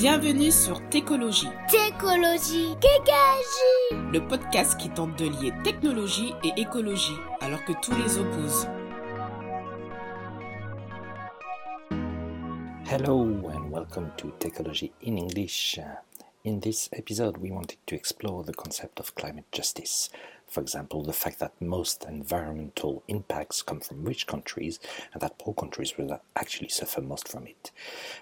[0.00, 1.48] Bienvenue sur Técologie.
[1.68, 4.12] Técologie, Kékagie.
[4.12, 8.68] Le podcast qui tente de lier technologie et écologie, alors que tous les opposent.
[12.88, 13.22] Hello
[13.52, 15.80] and welcome to Technology in English.
[16.44, 20.10] In this episode, we wanted to explore the concept of climate justice.
[20.48, 24.80] For example, the fact that most environmental impacts come from rich countries
[25.12, 27.70] and that poor countries will actually suffer most from it.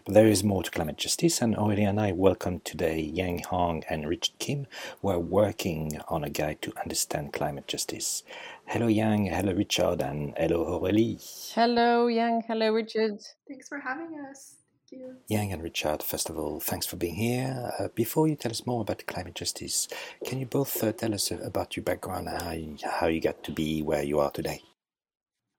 [0.04, 3.84] But there is more to climate justice, and Aurélie and I welcome today Yang Hong
[3.88, 4.66] and Richard Kim,
[5.00, 8.24] who are working on a guide to understand climate justice.
[8.66, 9.26] Hello, Yang.
[9.26, 10.02] Hello, Richard.
[10.02, 11.52] And hello, Aurélie.
[11.54, 12.42] Hello, Yang.
[12.48, 13.20] Hello, Richard.
[13.48, 14.56] Thanks for having us.
[14.88, 15.16] Thank you.
[15.26, 17.72] Yang and Richard, first of all, thanks for being here.
[17.78, 19.88] Uh, before you tell us more about climate justice,
[20.24, 23.50] can you both uh, tell us about your background, how you, how you got to
[23.50, 24.62] be where you are today?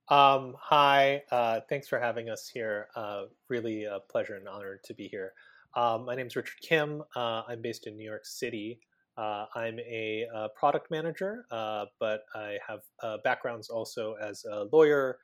[0.08, 2.88] Um, hi, uh, thanks for having us here.
[2.95, 5.34] Uh, really a pleasure and honor to be here.
[5.75, 7.03] Um, my name is Richard Kim.
[7.14, 8.80] Uh, I'm based in New York City.
[9.17, 12.80] Uh, I'm a, uh, product manager, uh, but I have
[13.25, 15.17] backgrounds also as a lawyer,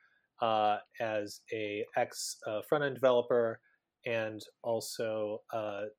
[1.00, 2.36] as a ex
[2.68, 3.60] front end developer,
[4.06, 5.40] and also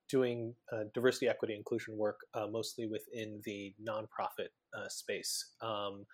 [0.09, 0.53] doing
[0.94, 2.20] diversity, equity, inclusion work
[2.52, 4.50] mostly within the nonprofit
[4.89, 5.53] space.
[5.62, 6.06] Um,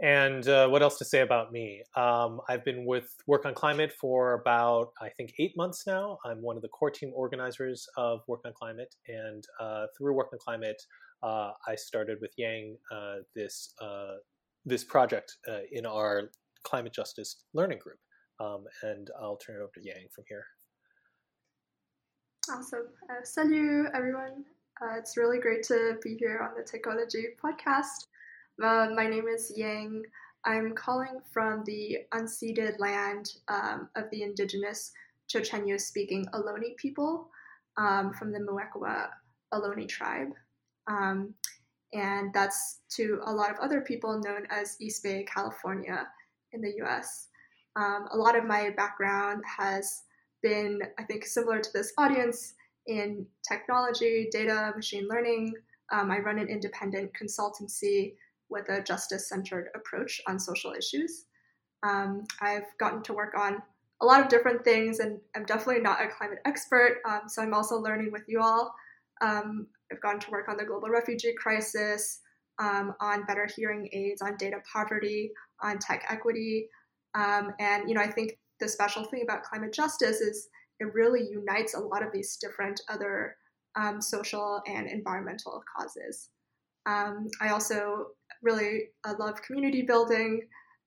[0.00, 1.82] and uh, what else to say about me?
[1.96, 6.18] Um, I've been with Work on Climate for about, I think, eight months now.
[6.24, 8.94] I'm one of the core team organizers of Work on Climate.
[9.08, 10.80] And uh, through Work on Climate,
[11.24, 14.16] uh, I started with Yang uh, this, uh,
[14.64, 16.30] this project uh, in our
[16.62, 17.98] climate justice learning group.
[18.38, 20.44] Um, and I'll turn it over to Yang from here.
[22.50, 22.88] Awesome.
[23.24, 24.42] salut, everyone.
[24.96, 28.06] it's really great to be here on the Technology podcast.
[28.62, 30.04] Uh, my name is Yang.
[30.46, 34.92] I'm calling from the unceded land um, of the indigenous
[35.28, 37.28] Chochenyo speaking Ohlone people
[37.76, 39.08] um, from the Muwekma
[39.52, 40.32] Ohlone tribe.
[40.86, 41.34] Um,
[41.92, 46.06] and that's to a lot of other people known as East Bay, California,
[46.52, 47.28] in the US.
[47.76, 50.04] Um, a lot of my background has
[50.42, 52.54] been, I think, similar to this audience
[52.86, 55.54] in technology, data, machine learning.
[55.90, 58.14] Um, I run an independent consultancy
[58.48, 61.26] with a justice centered approach on social issues.
[61.82, 63.62] Um, I've gotten to work on
[64.00, 67.54] a lot of different things, and I'm definitely not a climate expert, um, so I'm
[67.54, 68.74] also learning with you all.
[69.20, 72.20] Um, I've gotten to work on the global refugee crisis,
[72.58, 76.68] um, on better hearing aids, on data poverty, on tech equity.
[77.14, 80.48] Um, and, you know, I think the special thing about climate justice is
[80.80, 83.36] it really unites a lot of these different other
[83.76, 86.30] um, social and environmental causes.
[86.86, 88.06] I also
[88.42, 90.42] really uh, love community building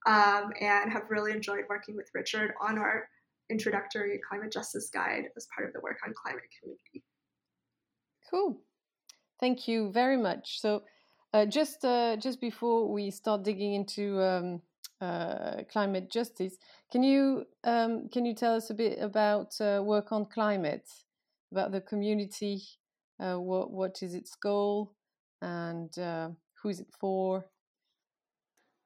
[0.07, 3.07] um, and have really enjoyed working with Richard on our
[3.49, 7.03] introductory climate justice guide as part of the work on climate community.
[8.29, 8.61] Cool.
[9.39, 10.59] Thank you very much.
[10.61, 10.83] So,
[11.33, 14.61] uh, just uh, just before we start digging into um,
[15.01, 16.57] uh, climate justice,
[16.91, 20.88] can you um, can you tell us a bit about uh, work on climate,
[21.51, 22.62] about the community,
[23.19, 24.94] uh, what what is its goal,
[25.41, 26.29] and uh,
[26.61, 27.47] Who's it for?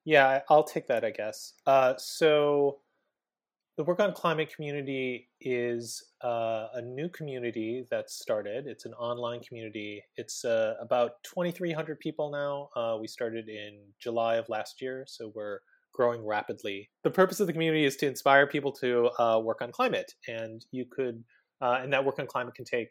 [0.04, 1.52] Yeah, I'll take that, I guess.
[1.66, 2.78] Uh, so,
[3.76, 8.66] the Work on Climate community is a new community that started.
[8.66, 10.02] It's an online community.
[10.16, 12.98] It's about 2,300 people now.
[12.98, 15.60] We started in July of last year, so we're
[15.96, 16.90] growing rapidly.
[17.02, 20.64] The purpose of the community is to inspire people to uh, work on climate, and
[20.70, 21.24] you could,
[21.62, 22.88] uh, and that work on climate can take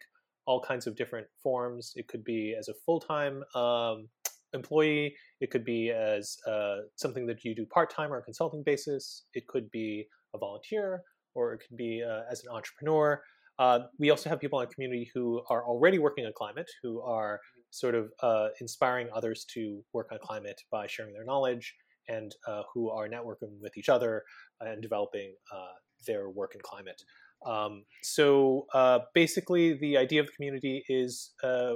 [0.48, 1.94] all kinds of different forms.
[1.96, 4.10] It could be as a full time um,
[4.54, 5.16] employee.
[5.40, 9.26] It could be as uh, something that you do part time or a consulting basis.
[9.34, 11.02] It could be a volunteer,
[11.36, 13.22] or it could be uh, as an entrepreneur.
[13.58, 17.02] Uh, we also have people in the community who are already working on climate, who
[17.02, 17.40] are
[17.70, 21.74] sort of uh, inspiring others to work on climate by sharing their knowledge,
[22.08, 24.24] and uh, who are networking with each other
[24.62, 25.74] and developing uh,
[26.06, 27.02] their work in climate.
[27.46, 28.66] Um, so
[29.14, 31.34] basically, the idea of the community is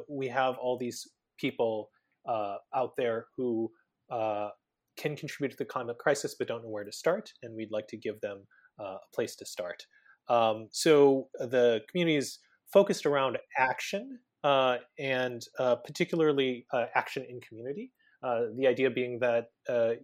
[0.08, 1.90] we have all these people
[2.28, 3.72] uh, out there who
[4.12, 4.50] uh,
[4.98, 7.88] can contribute to the climate crisis but don't know where to start, and we'd like
[7.88, 8.46] to give them
[8.80, 9.86] uh, a place to start.
[10.28, 12.40] Um, so the community is
[12.72, 17.92] focused around action uh, and uh, particularly uh, action in community.
[18.22, 19.48] The idea being that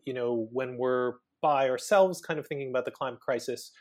[0.05, 3.71] you know when we're by ourselves, kind of thinking about the climate crisis,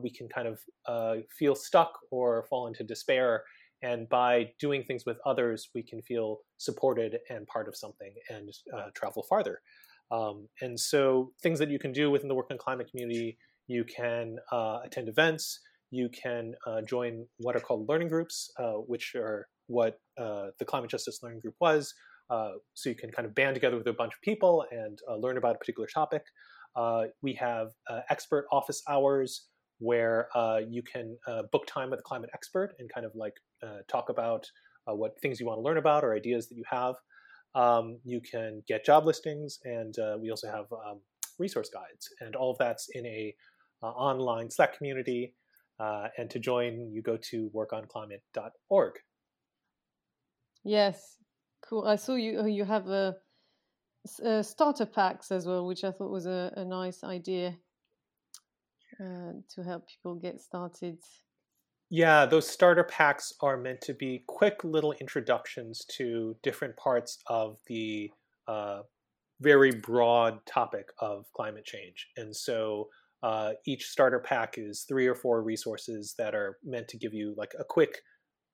[0.00, 3.44] we can kind of feel stuck or fall into despair
[3.82, 8.48] and by doing things with others, we can feel supported and part of something and
[8.76, 9.60] uh, travel farther.
[10.10, 13.84] Um, and so, things that you can do within the work on climate community, you
[13.84, 15.58] can uh, attend events,
[15.90, 20.64] you can uh, join what are called learning groups, uh, which are what uh, the
[20.64, 21.92] Climate Justice Learning Group was.
[22.30, 25.16] Uh, so you can kind of band together with a bunch of people and uh,
[25.16, 26.22] learn about a particular topic.
[26.74, 27.68] Uh, we have
[28.08, 29.48] expert office hours
[29.78, 30.28] where
[30.68, 31.16] you can
[31.50, 33.34] book time with a climate expert and kind of like
[33.88, 34.46] talk about
[34.86, 36.94] what things you want to learn about or ideas that you have.
[37.54, 41.00] Um, you can get job listings, and we also have um,
[41.38, 43.34] resource guides, and all of that's in a
[43.82, 45.34] online Slack community
[45.82, 48.92] uh, and to join, you go to workonclimate.org.
[50.64, 51.18] Yes,
[51.68, 51.84] cool.
[51.86, 52.46] I saw you.
[52.46, 53.16] You have a,
[54.22, 57.56] a starter packs as well, which I thought was a, a nice idea
[59.00, 60.98] uh, to help people get started.
[61.90, 67.58] Yeah, those starter packs are meant to be quick little introductions to different parts of
[67.66, 68.10] the
[68.48, 68.80] uh,
[69.40, 72.08] very broad topic of climate change.
[72.16, 72.88] And so
[73.22, 77.34] uh, each starter pack is three or four resources that are meant to give you
[77.36, 77.98] like a quick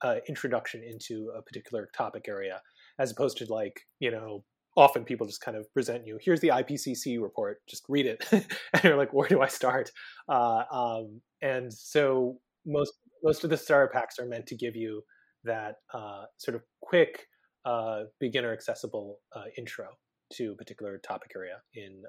[0.03, 2.61] uh, introduction into a particular topic area,
[2.99, 4.45] as opposed to like you know
[4.77, 8.85] often people just kind of present you here's the IPCC report, just read it, and
[8.85, 9.91] you're like where do I start?
[10.29, 12.93] Uh, um, and so most
[13.23, 15.03] most of the starter packs are meant to give you
[15.45, 17.27] that uh, sort of quick
[17.65, 19.89] uh, beginner accessible uh, intro
[20.33, 22.03] to a particular topic area in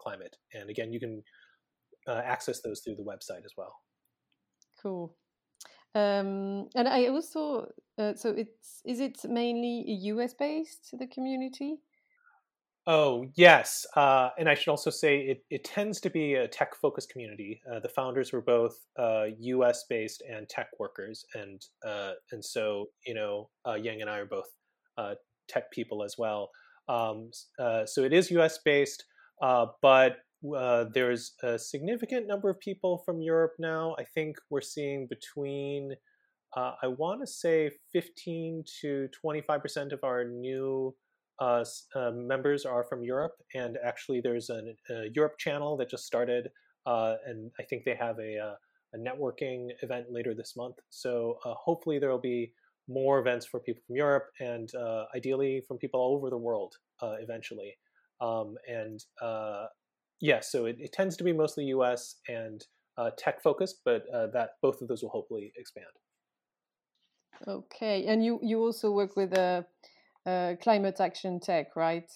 [0.00, 0.34] climate.
[0.54, 1.22] And again, you can
[2.08, 3.74] uh, access those through the website as well.
[4.82, 5.14] Cool.
[5.94, 7.66] Um, and I also
[8.00, 11.76] uh, so it's is it mainly a US based the community?
[12.86, 16.74] Oh yes, uh, and I should also say it, it tends to be a tech
[16.74, 17.60] focused community.
[17.70, 19.82] Uh, the founders were both U.S.
[19.82, 24.26] Uh, based and tech workers, and uh, and so you know Yang and I are
[24.26, 24.48] both
[25.46, 26.50] tech people as well.
[26.88, 27.30] Um,
[27.84, 28.58] so it is U.S.
[28.64, 29.04] based,
[29.40, 30.16] but
[30.56, 33.94] uh, there's a significant number of people from Europe now.
[33.98, 35.94] I think we're seeing between,
[36.56, 40.94] uh, I want to say 15 to 25% of our new
[41.40, 41.64] uh,
[41.94, 43.32] uh, members are from Europe.
[43.54, 46.48] And actually, there's an, a Europe channel that just started.
[46.86, 48.56] Uh, and I think they have a,
[48.94, 50.76] a networking event later this month.
[50.88, 52.52] So hopefully, there will be
[52.88, 54.70] more events for people from Europe and
[55.14, 57.76] ideally from people all over the world eventually.
[58.20, 59.00] Um, and
[60.20, 62.16] yeah, so it, it, tends to be mostly U.S.
[62.28, 62.64] and
[62.98, 65.86] uh, tech focused, but uh, that both of those will hopefully expand.
[67.48, 69.62] Okay, and you you also work with uh,
[70.26, 72.10] uh, climate action tech, right?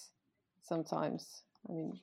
[0.63, 2.01] Sometimes, I mean.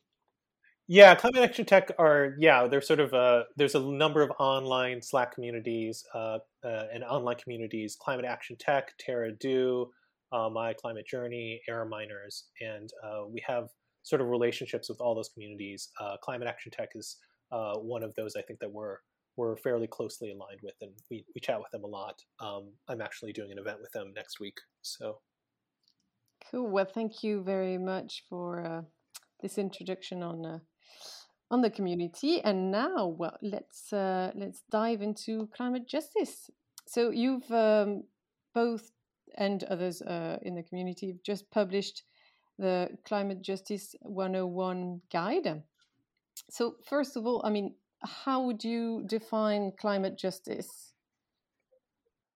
[0.88, 2.68] Yeah, climate action tech are yeah.
[2.68, 7.38] There's sort of a there's a number of online Slack communities uh, uh, and online
[7.38, 7.95] communities.
[7.95, 9.89] Climate Action Tech, Terra Do,
[10.31, 13.69] uh, My Climate Journey, Air AirMiners, and uh, we have
[14.03, 15.89] sort of relationships with all those communities.
[16.00, 17.18] Uh, Climate Action Tech is
[17.51, 18.98] uh, one of those I think that we're
[19.38, 22.21] we're fairly closely aligned with, and we, we chat with them a lot.
[22.42, 24.59] Um, I'm actually doing an event with them next week.
[24.81, 25.19] So
[26.50, 26.69] cool.
[26.69, 28.81] Well, thank you very much for uh,
[29.42, 30.59] this introduction on uh,
[31.50, 32.42] on the community.
[32.42, 36.50] And now, well, let's uh, let's dive into climate justice.
[36.88, 38.04] So you've um,
[38.54, 38.92] both
[39.38, 42.04] and others uh, in the community have just published
[42.62, 45.63] the Climate Justice 101 guide.
[46.50, 47.74] So, first of all, I mean,
[48.04, 50.94] how would you define climate justice?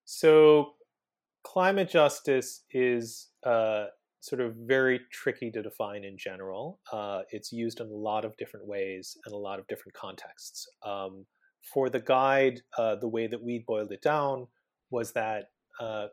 [0.04, 0.74] So,
[1.44, 3.86] climate justice is uh,
[4.20, 6.80] sort of very tricky to define in general.
[6.92, 10.68] Uh, it's used in a lot of different ways and a lot of different contexts.
[10.84, 11.26] Um,
[11.62, 14.48] for the guide, uh, the way that we boiled it down
[14.90, 15.50] was that
[15.80, 16.08] uh,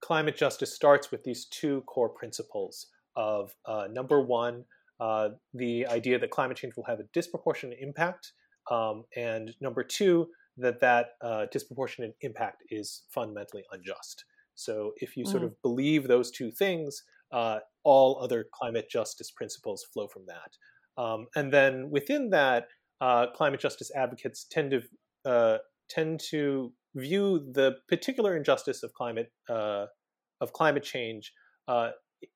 [0.00, 4.64] climate justice starts with these two core principles of uh, number one,
[5.00, 8.32] uh, the idea that climate change will have a disproportionate impact,
[8.70, 14.24] um, and number two, that that uh, disproportionate impact is fundamentally unjust.
[14.54, 15.46] So if you sort mm.
[15.46, 17.02] of believe those two things,
[17.32, 21.02] uh, all other climate justice principles flow from that.
[21.02, 22.68] Um, and then within that,
[23.00, 24.82] uh, climate justice advocates tend to
[25.24, 31.32] uh, tend to view the particular injustice of climate of climate change
[31.68, 31.90] uh,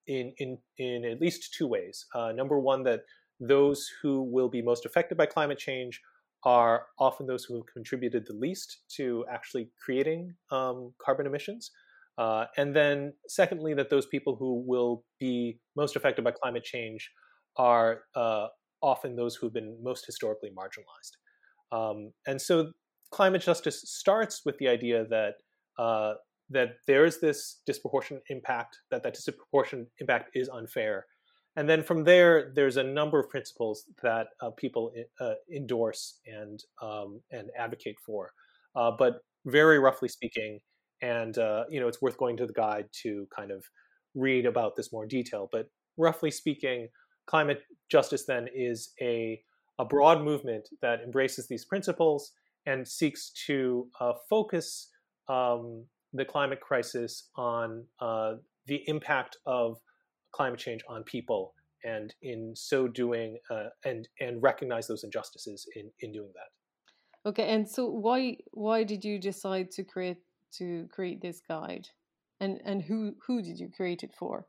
[0.06, 2.06] in in in at least two ways.
[2.14, 3.00] Uh, number one, that
[3.40, 6.00] those who will be most affected by climate change
[6.44, 11.70] are often those who have contributed the least to actually creating um, carbon emissions.
[12.18, 17.10] Uh, and then, secondly, that those people who will be most affected by climate change
[17.58, 18.46] are uh,
[18.82, 21.76] often those who've been most historically marginalized.
[21.76, 22.72] Um, and so,
[23.10, 25.34] climate justice starts with the idea that
[25.78, 26.14] uh,
[26.50, 31.06] that there's this disproportionate impact, that that disproportionate impact is unfair.
[31.56, 36.62] And then from there, there's a number of principles that uh, people uh, endorse and
[36.82, 38.32] um, and advocate for.
[38.76, 40.60] uh, but very roughly speaking,
[41.02, 43.64] and uh, you know, it's worth going to the guide to kind of
[44.14, 45.48] read about this more detail.
[45.50, 46.88] But roughly speaking,
[47.26, 49.40] climate justice then is a
[49.78, 52.32] a broad movement that embraces these principles
[52.64, 54.88] and seeks to uh, focus
[55.28, 55.84] um,
[56.16, 58.34] the climate crisis on uh,
[58.66, 59.78] the impact of
[60.32, 61.54] climate change on people,
[61.84, 67.28] and in so doing, uh, and and recognize those injustices in in doing that.
[67.28, 70.18] Okay, and so why why did you decide to create
[70.58, 71.88] to create this guide,
[72.40, 74.46] and and who who did you create it for?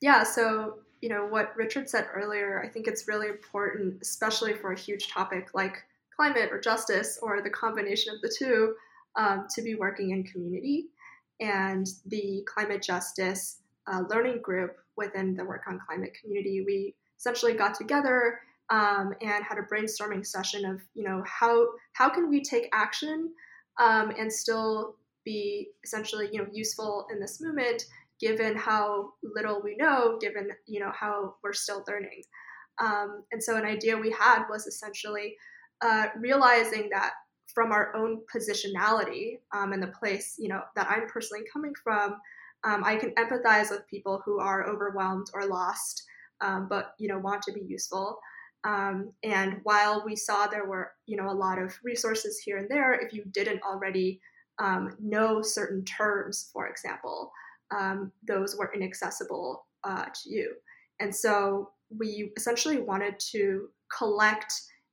[0.00, 2.62] Yeah, so you know what Richard said earlier.
[2.64, 5.82] I think it's really important, especially for a huge topic like
[6.14, 8.74] climate or justice or the combination of the two,
[9.16, 10.86] um, to be working in community.
[11.40, 13.58] And the climate justice
[13.90, 18.40] uh, learning group within the work on climate community, we essentially got together
[18.70, 23.30] um, and had a brainstorming session of you know how how can we take action
[23.80, 27.84] um, and still be essentially you know useful in this movement
[28.20, 32.22] given how little we know given you know how we're still learning
[32.80, 35.36] um, and so an idea we had was essentially
[35.82, 37.12] uh, realizing that
[37.54, 42.16] from our own positionality um, and the place you know that i'm personally coming from
[42.64, 46.04] um, i can empathize with people who are overwhelmed or lost
[46.40, 48.18] um, but you know want to be useful.
[48.62, 52.68] Um, and while we saw there were you know a lot of resources here and
[52.68, 54.20] there if you didn't already
[54.58, 57.32] um, know certain terms for example
[57.70, 60.54] um, those were inaccessible uh, to you.
[60.98, 64.52] And so we essentially wanted to collect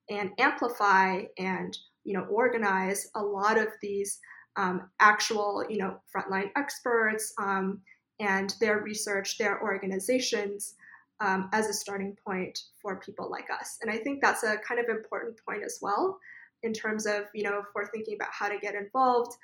[0.09, 4.19] and amplify and you know organize a lot of these
[4.55, 7.81] um, actual you know frontline experts um,
[8.19, 10.73] and their research, their organizations
[11.19, 13.77] um, as a starting point for people like us.
[13.81, 16.17] And I think that's a kind of important point as well
[16.63, 19.35] in terms of you know we're thinking about how to get involved.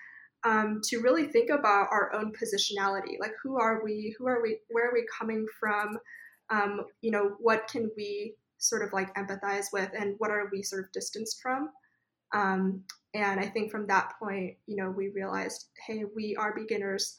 [0.45, 4.57] Um, to really think about our own positionality, like who are we, who are we,
[4.69, 5.97] where are we coming from,
[6.49, 9.89] um, you know, what can we sort of like empathize with?
[9.97, 11.69] And what are we sort of distanced from
[12.33, 17.15] um, and i think from that point you know we realized hey we are beginners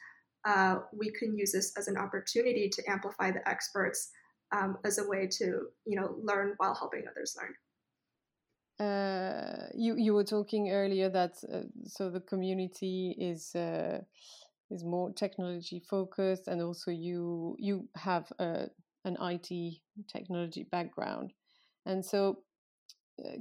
[0.46, 4.10] uh, we can use this as an opportunity to amplify the experts
[4.54, 7.54] um, as a way to you know learn while helping others learn
[8.80, 14.00] uh, you you were talking earlier that uh, so the community is uh,
[14.70, 18.68] is more technology focused, and also you you have a
[19.04, 21.32] an IT technology background.
[21.86, 22.34] And so, uh,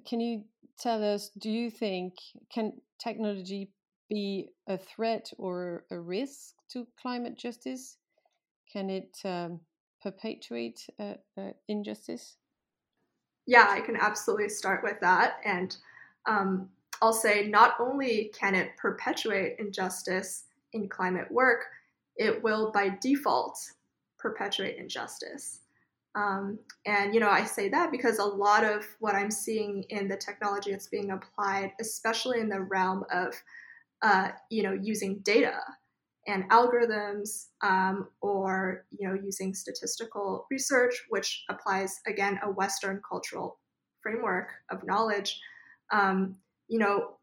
[0.06, 0.44] can you
[0.80, 2.14] tell us, do you think,
[2.54, 3.72] can technology
[4.10, 7.98] be a threat or a risk to climate justice?
[8.72, 9.60] Can it um,
[10.02, 12.38] perpetuate uh, uh, injustice?
[13.46, 15.38] Yeah, I can absolutely start with that.
[15.46, 15.76] And
[16.26, 16.70] um,
[17.02, 21.66] I'll say not only can it perpetuate injustice in climate work,
[22.16, 23.60] it will by default
[24.18, 25.60] perpetuate injustice.
[26.16, 30.08] Um, and you know, I say that because a lot of what I'm seeing in
[30.08, 33.34] the technology that's being applied, especially in the realm of
[34.02, 35.60] uh, you know using data
[36.28, 43.60] and algorithms, um, or you know using statistical research, which applies again a Western cultural
[44.02, 45.40] framework of knowledge.
[45.92, 46.36] Um,
[46.68, 47.18] you know,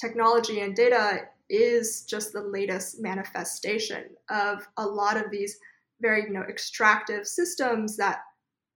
[0.00, 5.58] technology and data is just the latest manifestation of a lot of these
[6.02, 8.20] very you know extractive systems that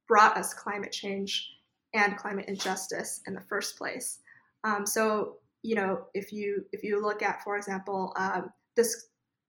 [0.09, 1.51] brought us climate change
[1.93, 4.21] and climate injustice in the first place.
[4.65, 9.09] Um, so you know if you if you look at for example um, this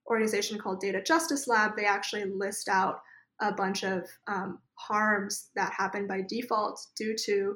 [0.10, 3.02] organization called Data Justice Lab, they actually list out
[3.40, 7.56] a bunch of um, harms that happen by default due to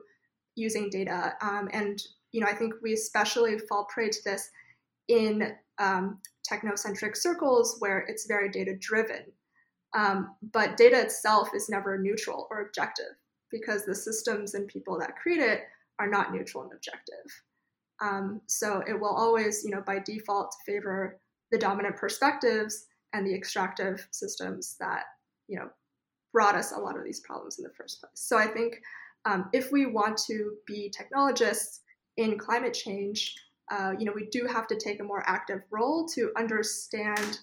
[0.56, 1.34] using data.
[1.42, 2.00] Um, and
[2.32, 4.50] you know I think we especially fall prey to this
[5.08, 9.25] in um, technocentric circles where it's very data driven
[9.93, 13.15] um, but data itself is never neutral or objective
[13.51, 15.63] because the systems and people that create it
[16.00, 17.43] are not neutral and objective.
[18.01, 21.19] Um, so it will always, you know, by default favor
[21.51, 25.03] the dominant perspectives and the extractive systems that,
[25.48, 25.69] you know,
[26.31, 28.12] brought us a lot of these problems in the first place.
[28.15, 28.81] So I think
[29.25, 31.81] um, if we want to be technologists
[32.17, 33.36] in climate change,
[33.69, 37.39] uh, you know, we do have to take a more active role to understand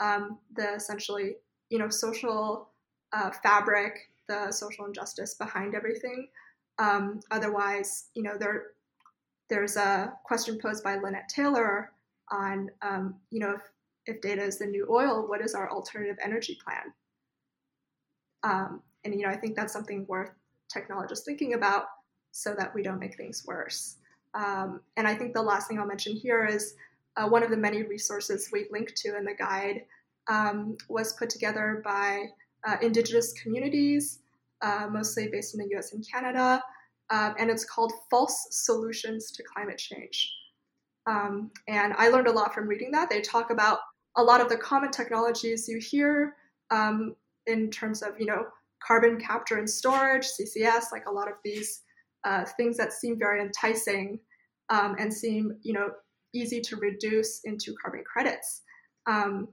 [0.00, 1.36] um, the essentially
[1.70, 2.68] you know social
[3.12, 6.28] uh, fabric, the social injustice behind everything.
[6.78, 8.68] Um, otherwise, you know, there
[9.48, 11.92] there's a question posed by Linnet Taylor
[12.30, 13.62] on, um, you know, if,
[14.06, 16.92] if data is the new oil, what is our alternative energy plan?
[18.44, 20.30] Um, and you know, I think that's something worth
[20.72, 21.86] technologists thinking about,
[22.32, 23.96] so that we don't make things worse.
[24.34, 26.74] Um, and I think the last thing I'll mention here is
[27.16, 29.82] uh, one of the many resources we link to in the guide
[30.30, 32.26] um, was put together by
[32.66, 34.20] uh, Indigenous communities,
[34.62, 36.62] uh, mostly based in the US and Canada,
[37.10, 40.32] um, and it's called False Solutions to Climate Change.
[41.06, 43.10] Um, and I learned a lot from reading that.
[43.10, 43.80] They talk about
[44.16, 46.36] a lot of the common technologies you hear
[46.70, 48.44] um, in terms of, you know,
[48.86, 51.82] carbon capture and storage, CCS, like a lot of these
[52.24, 54.20] uh, things that seem very enticing
[54.68, 55.90] um, and seem, you know,
[56.32, 58.62] easy to reduce into carbon credits.
[59.06, 59.48] Um,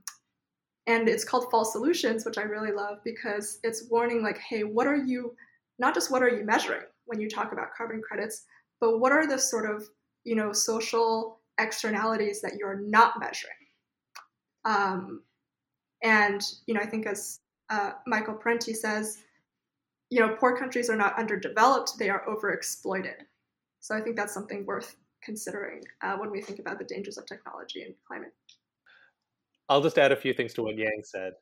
[0.87, 4.87] and it's called false solutions, which I really love because it's warning like, hey, what
[4.87, 5.35] are you,
[5.79, 8.45] not just what are you measuring when you talk about carbon credits,
[8.79, 9.87] but what are the sort of,
[10.23, 13.53] you know, social externalities that you're not measuring?
[14.63, 15.23] Um,
[16.03, 19.17] and, you know, I think as uh, Michael Parenti says,
[20.09, 23.25] you know, poor countries are not underdeveloped, they are overexploited.
[23.81, 27.25] So I think that's something worth considering uh, when we think about the dangers of
[27.25, 28.33] technology and climate.
[29.69, 31.33] I'll just add a few things to what Yang said.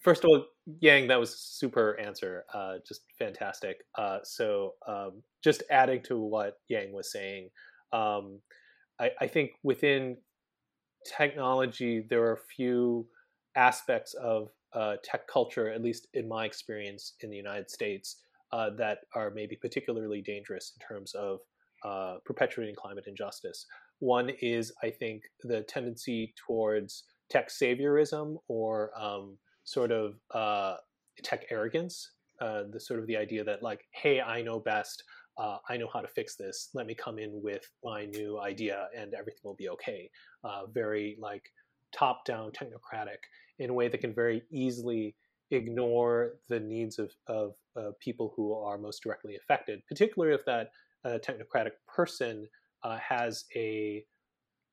[0.00, 0.44] First of all,
[0.80, 3.78] Yang, that was super answer, uh, just fantastic.
[3.96, 7.48] Uh, so um, just adding to what Yang was saying,
[7.92, 8.40] um,
[9.00, 10.18] I, I, think within
[11.16, 13.06] technology there are a few
[13.56, 18.22] aspects of uh, tech culture, at least in my experience in the United States,
[18.52, 21.38] uh, that are maybe particularly dangerous in terms of
[21.84, 23.66] uh, perpetuating climate injustice.
[24.00, 30.76] One is, I think, the tendency towards tech saviorism or um, sort of uh,
[31.22, 32.12] tech arrogance.
[32.40, 35.02] Uh, the sort of the idea that like, hey, I know best.
[35.36, 36.70] Uh, I know how to fix this.
[36.72, 40.10] Let me come in with my new idea, and everything will be okay.
[40.44, 41.50] Uh, very like
[41.92, 43.18] top-down technocratic
[43.58, 45.16] in a way that can very easily
[45.50, 50.70] ignore the needs of, of uh, people who are most directly affected, particularly if that
[51.04, 52.46] uh, technocratic person
[53.00, 54.04] has a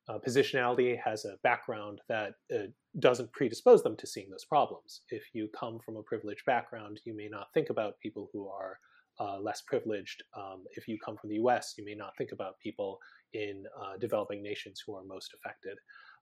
[0.08, 2.68] uh, positionality has a background that uh,
[3.00, 5.02] doesn't predispose them to seeing those problems.
[5.10, 8.78] If you come from a privileged background, you may not think about people who are
[9.20, 10.24] uh, less privileged.
[10.38, 13.00] Um, if you come from the US, you may not think about people
[13.34, 15.78] in uh, developing nations who are most affected.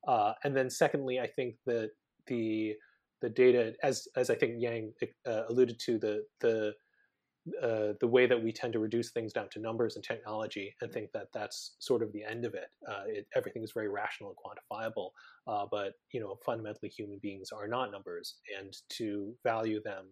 [0.08, 1.92] Uh, and then, secondly, I think that
[2.28, 2.76] the
[3.22, 4.94] the data, as as I think Yang
[5.26, 6.74] uh, alluded to, the the
[7.62, 10.92] uh, the way that we tend to reduce things down to numbers and technology and
[10.92, 12.68] think that that's sort of the end of it.
[12.88, 15.10] Uh, it everything is very rational and quantifiable,
[15.48, 20.06] uh, but you know fundamentally human beings are not numbers, and to value them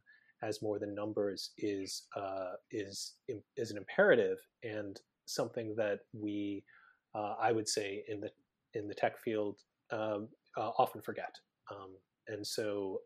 [0.43, 3.13] as more than numbers is uh, is
[3.55, 6.63] is an imperative and something that we
[7.15, 8.29] uh, I would say in the
[8.73, 9.59] in the tech field
[9.91, 11.35] um, often forget.
[11.71, 11.95] Um,
[12.27, 12.99] and so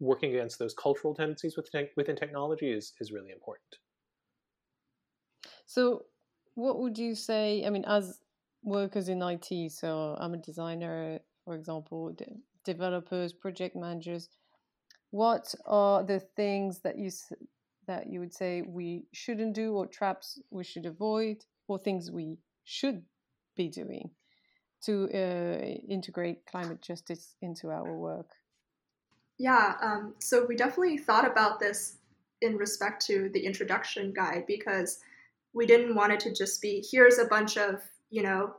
[0.00, 3.76] working against those cultural tendencies within, within technology is, is really important.
[5.66, 6.06] So,
[6.54, 7.64] what would you say?
[7.64, 8.18] I mean, as
[8.62, 14.28] workers in IT, so I'm a designer, for example, de- developers, project managers.
[15.10, 17.10] What are the things that you
[17.86, 22.38] that you would say we shouldn't do, or traps we should avoid, or things we
[22.64, 23.02] should
[23.56, 24.10] be doing
[24.82, 28.30] to uh, integrate climate justice into our work?
[29.40, 31.96] Yeah, um, so we definitely thought about this
[32.42, 34.98] in respect to the introduction guide because
[35.54, 38.54] we didn't want it to just be here's a bunch of, you know,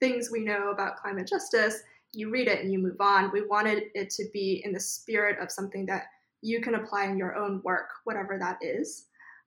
[0.00, 1.80] things we know about climate justice.
[2.12, 3.30] You read it and you move on.
[3.30, 6.06] We wanted it to be in the spirit of something that
[6.42, 9.04] you can apply in your own work, whatever that is.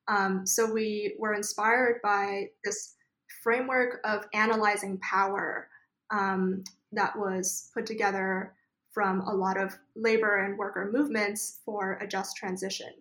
[0.07, 2.95] Um, so we were inspired by this
[3.43, 5.67] framework of analyzing power
[6.09, 6.63] um,
[6.93, 8.53] that was put together
[8.93, 12.93] from a lot of labor and worker movements for a just transition,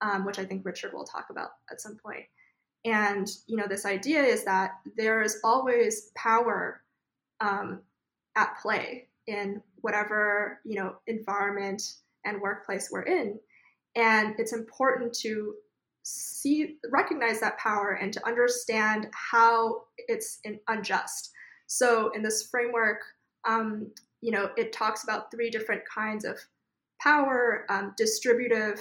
[0.00, 2.24] um, which I think Richard will talk about at some point.
[2.84, 6.82] And you know, this idea is that there is always power
[7.40, 7.80] um,
[8.36, 11.82] at play in whatever you know environment
[12.24, 13.38] and workplace we're in,
[13.96, 15.54] and it's important to
[16.04, 21.30] see recognize that power and to understand how it's unjust.
[21.66, 23.00] So in this framework,
[23.48, 23.90] um,
[24.24, 26.38] you know, it talks about three different kinds of
[26.98, 28.80] power um, distributive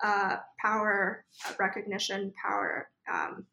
[0.00, 3.44] uh, power, uh, recognition power, um,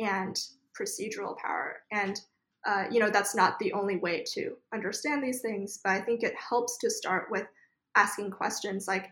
[0.00, 0.36] and
[0.78, 1.76] procedural power.
[1.92, 2.18] And,
[2.66, 6.24] uh, you know, that's not the only way to understand these things, but I think
[6.24, 7.46] it helps to start with
[7.94, 9.10] asking questions like,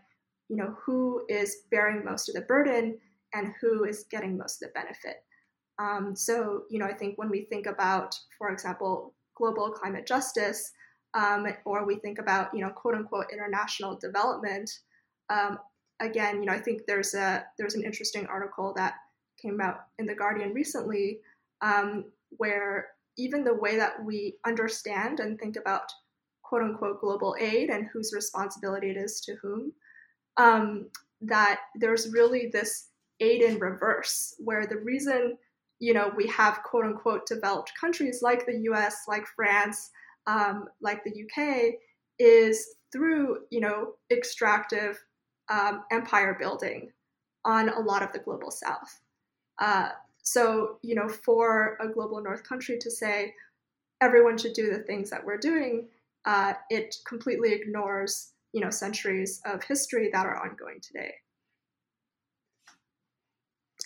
[0.49, 2.97] you know, who is bearing most of the burden
[3.33, 5.23] and who is getting most of the benefit.
[5.77, 10.73] Um, so, you know, I think when we think about, for example, global climate justice,
[11.13, 14.69] um, or we think about you know quote unquote international development
[15.29, 15.57] um,
[15.99, 18.95] again you know i think there's a there's an interesting article that
[19.41, 21.19] came out in the guardian recently
[21.61, 22.05] um,
[22.37, 25.91] where even the way that we understand and think about
[26.49, 29.71] quote unquote global aid and whose responsibility it is to whom,
[30.37, 30.87] um,
[31.21, 32.87] that there's really this
[33.19, 35.37] aid in reverse, where the reason
[35.79, 39.91] you know we have quote unquote developed countries like the U.S., like France,
[40.27, 41.75] um, like the UK,
[42.19, 44.97] is through you know extractive
[45.49, 46.91] um, empire building
[47.45, 49.01] on a lot of the global South.
[49.59, 49.89] Uh,
[50.23, 53.33] so you know, for a global North country to say
[54.01, 55.87] everyone should do the things that we're doing,
[56.25, 61.13] uh, it completely ignores you know centuries of history that are ongoing today.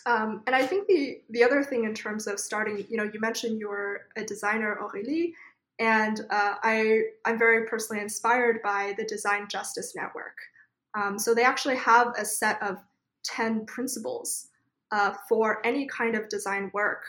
[0.06, 3.20] Um, and I think the the other thing in terms of starting, you know, you
[3.20, 5.34] mentioned you're a designer, Aurélie,
[5.80, 10.38] and uh, I I'm very personally inspired by the Design Justice Network.
[10.96, 12.78] Um, so they actually have a set of
[13.24, 14.50] ten principles
[14.92, 17.04] uh, for any kind of design work,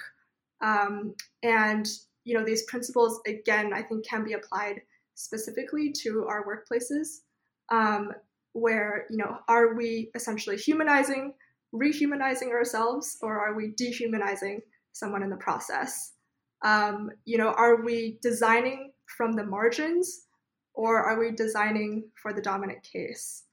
[0.63, 1.87] um, and
[2.25, 4.81] you know these principles again I think can be applied
[5.15, 7.21] specifically to our workplaces,
[7.71, 8.13] um,
[8.53, 11.35] where you know are we essentially humanizing
[11.75, 14.61] rehumanizing ourselves or are we dehumanizing
[14.93, 16.14] someone in the process?
[16.65, 20.27] Um, you know, are we designing from the margins
[20.75, 23.45] or are we designing for the dominant case?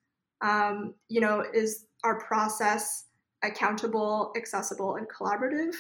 [0.42, 3.06] Um, you know, is our process
[3.44, 5.76] accountable, accessible, and collaborative?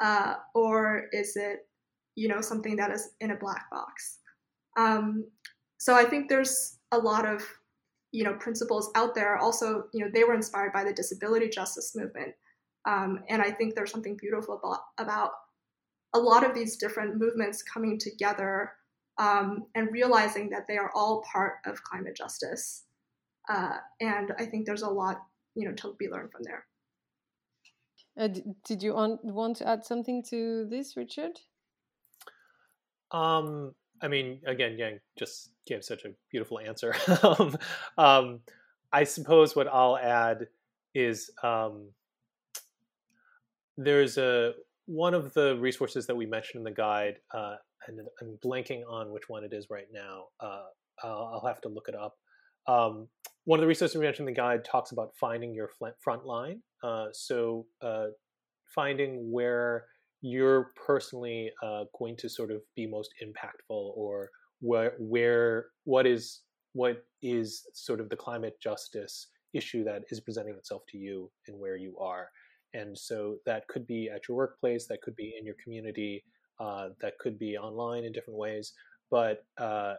[0.00, 1.66] Uh, or is it,
[2.14, 4.18] you know, something that is in a black box?
[4.76, 5.24] Um,
[5.78, 7.44] so I think there's a lot of
[8.12, 11.96] you know principles out there also you know they were inspired by the disability justice
[11.96, 12.32] movement
[12.86, 15.30] um, and i think there's something beautiful about, about
[16.14, 18.72] a lot of these different movements coming together
[19.18, 22.84] um, and realizing that they are all part of climate justice.
[23.48, 25.22] Uh, and i think there's a lot
[25.56, 26.64] you know to be learned from there.
[28.16, 28.28] Uh,
[28.64, 31.40] did you on, want to add something to this richard?
[33.10, 36.92] Um I mean, again, Yang just gave such a beautiful answer.
[37.22, 37.56] um,
[37.96, 38.40] um,
[38.92, 40.48] I suppose what I'll add
[40.92, 41.90] is um,
[43.76, 44.54] there's a
[44.92, 47.56] one of the resources that we mentioned in the guide, uh,
[47.88, 50.26] and I'm blanking on which one it is right now.
[50.38, 50.64] Uh,
[51.02, 52.14] I'll have to look it up.
[52.68, 53.08] Um,
[53.44, 55.70] one of the resources we mentioned in the guide talks about finding your
[56.02, 56.62] front line.
[56.84, 58.08] Uh, so uh,
[58.74, 59.86] finding where
[60.20, 64.28] you're personally uh, going to sort of be most impactful or
[64.60, 66.42] where where what is
[66.74, 71.58] what is sort of the climate justice issue that is presenting itself to you and
[71.58, 72.28] where you are
[72.74, 76.24] and so that could be at your workplace that could be in your community
[76.60, 78.72] uh, that could be online in different ways
[79.10, 79.94] but uh,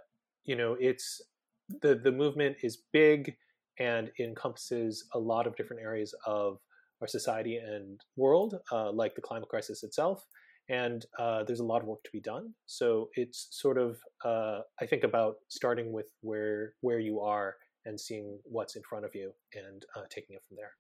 [0.46, 1.22] you know it's
[1.82, 3.36] the the movement is big
[3.80, 6.60] and encompasses a lot of different areas of
[7.02, 10.26] our society and world, uh, like the climate crisis itself.
[10.70, 12.54] And uh, there's a lot of work to be done.
[12.66, 17.56] So it's sort of, uh, I think, about starting with where where you are
[17.86, 20.72] and seeing what's in front of you and uh, taking it from there.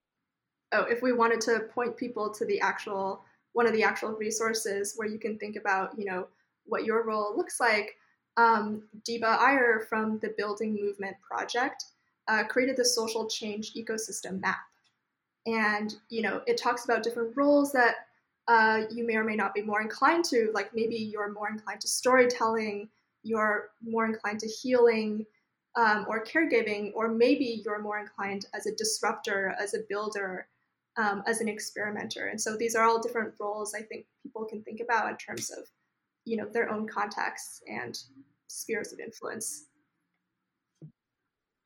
[0.73, 4.93] Oh, if we wanted to point people to the actual one of the actual resources
[4.95, 6.27] where you can think about, you know,
[6.65, 7.95] what your role looks like,
[8.37, 11.85] um, Deepa Iyer from the Building Movement Project
[12.27, 14.61] uh, created the social change ecosystem map.
[15.45, 18.07] And you know it talks about different roles that
[18.47, 21.81] uh, you may or may not be more inclined to like maybe you're more inclined
[21.81, 22.89] to storytelling
[23.23, 25.25] you're more inclined to healing
[25.75, 30.47] um, or caregiving or maybe you're more inclined as a disruptor as a builder
[30.97, 34.61] um, as an experimenter and so these are all different roles i think people can
[34.63, 35.65] think about in terms of
[36.25, 37.97] you know their own contexts and
[38.47, 39.67] spheres of influence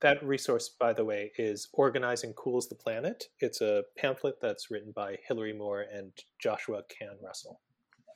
[0.01, 3.25] that resource, by the way, is Organizing Cools the Planet.
[3.39, 7.59] It's a pamphlet that's written by Hillary Moore and Joshua Kahn Russell.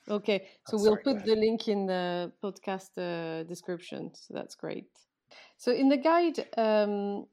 [0.08, 4.10] Okay, so oh, we'll put the link in the podcast uh, description.
[4.14, 4.86] So that's great.
[5.56, 7.26] So in the guide, um,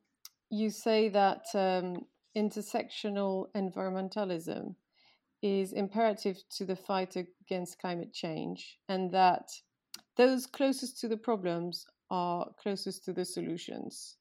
[0.50, 4.76] you say that um, intersectional environmentalism
[5.42, 9.50] is imperative to the fight against climate change, and that
[10.18, 14.18] those closest to the problems are closest to the solutions.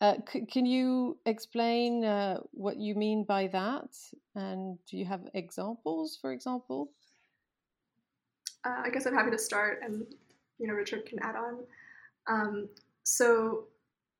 [0.00, 3.96] Uh, c- can you explain uh, what you mean by that?
[4.34, 6.90] And do you have examples, for example?
[8.64, 10.04] Uh, I guess I'm happy to start, and
[10.58, 11.58] you know Richard can add on.
[12.26, 12.68] Um,
[13.04, 13.64] so,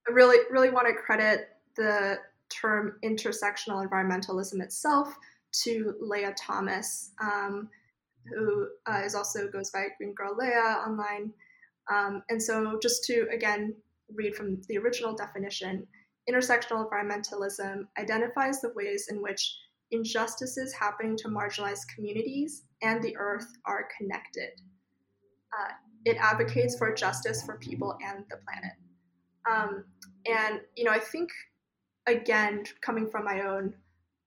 [0.07, 5.15] I really, really want to credit the term intersectional environmentalism itself
[5.63, 7.69] to Leah Thomas, um,
[8.27, 11.33] who uh, is also goes by Green Girl Leah online.
[11.93, 13.75] Um, and so, just to again
[14.15, 15.87] read from the original definition,
[16.31, 19.57] intersectional environmentalism identifies the ways in which
[19.91, 24.51] injustices happening to marginalized communities and the earth are connected.
[25.53, 25.73] Uh,
[26.05, 28.73] it advocates for justice for people and the planet.
[29.51, 29.85] Um,
[30.27, 31.31] and, you know, I think,
[32.07, 33.75] again, coming from my own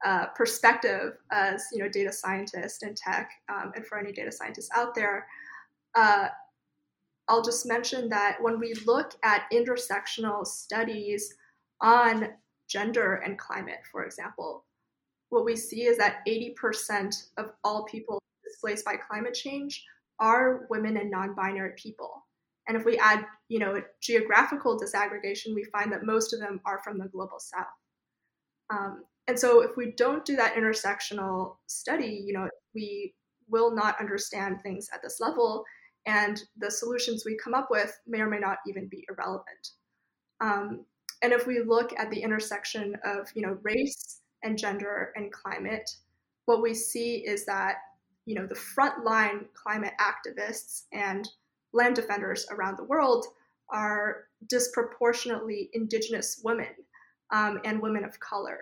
[0.06, 4.70] uh, perspective as, you know, data scientist in tech, um, and for any data scientists
[4.76, 5.28] out there,
[5.96, 6.28] uh,
[7.28, 11.34] I'll just mention that when we look at intersectional studies
[11.82, 12.30] on
[12.70, 14.66] gender and climate, for example,
[15.30, 19.84] what we see is that 80% of all people displaced by climate change
[20.20, 22.26] are women and non-binary people.
[22.68, 26.82] And if we add, you know, geographical disaggregation, we find that most of them are
[26.84, 27.66] from the global south.
[28.70, 33.14] Um, and so if we don't do that intersectional study, you know, we
[33.50, 35.64] will not understand things at this level,
[36.06, 39.72] and the solutions we come up with may or may not even be irrelevant.
[40.40, 40.86] Um,
[41.22, 45.90] and if we look at the intersection of, you know, race and gender and climate,
[46.46, 47.76] what we see is that
[48.26, 51.28] you know the frontline climate activists and
[51.78, 53.26] land defenders around the world
[53.70, 56.74] are disproportionately indigenous women
[57.32, 58.60] um, and women of color.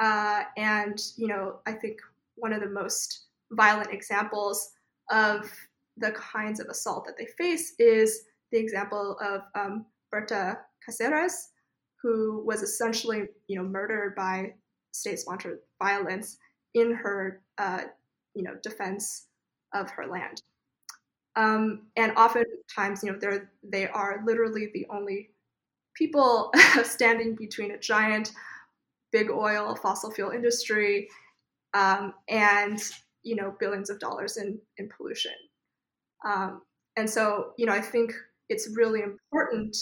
[0.00, 1.98] Uh, and you know, I think
[2.36, 4.70] one of the most violent examples
[5.10, 5.50] of
[5.96, 11.48] the kinds of assault that they face is the example of um, Berta Cáceres,
[12.02, 14.54] who was essentially, you know, murdered by
[14.92, 16.38] state-sponsored violence
[16.74, 17.82] in her uh,
[18.34, 19.26] you know defense
[19.74, 20.42] of her land.
[21.34, 25.30] Um, and oftentimes, you know, they're they are literally the only
[25.94, 26.52] people
[26.84, 28.32] standing between a giant,
[29.12, 31.08] big oil fossil fuel industry
[31.74, 32.82] um, and
[33.22, 35.32] you know billions of dollars in in pollution.
[36.24, 36.62] Um,
[36.96, 38.12] and so, you know, I think
[38.48, 39.76] it's really important.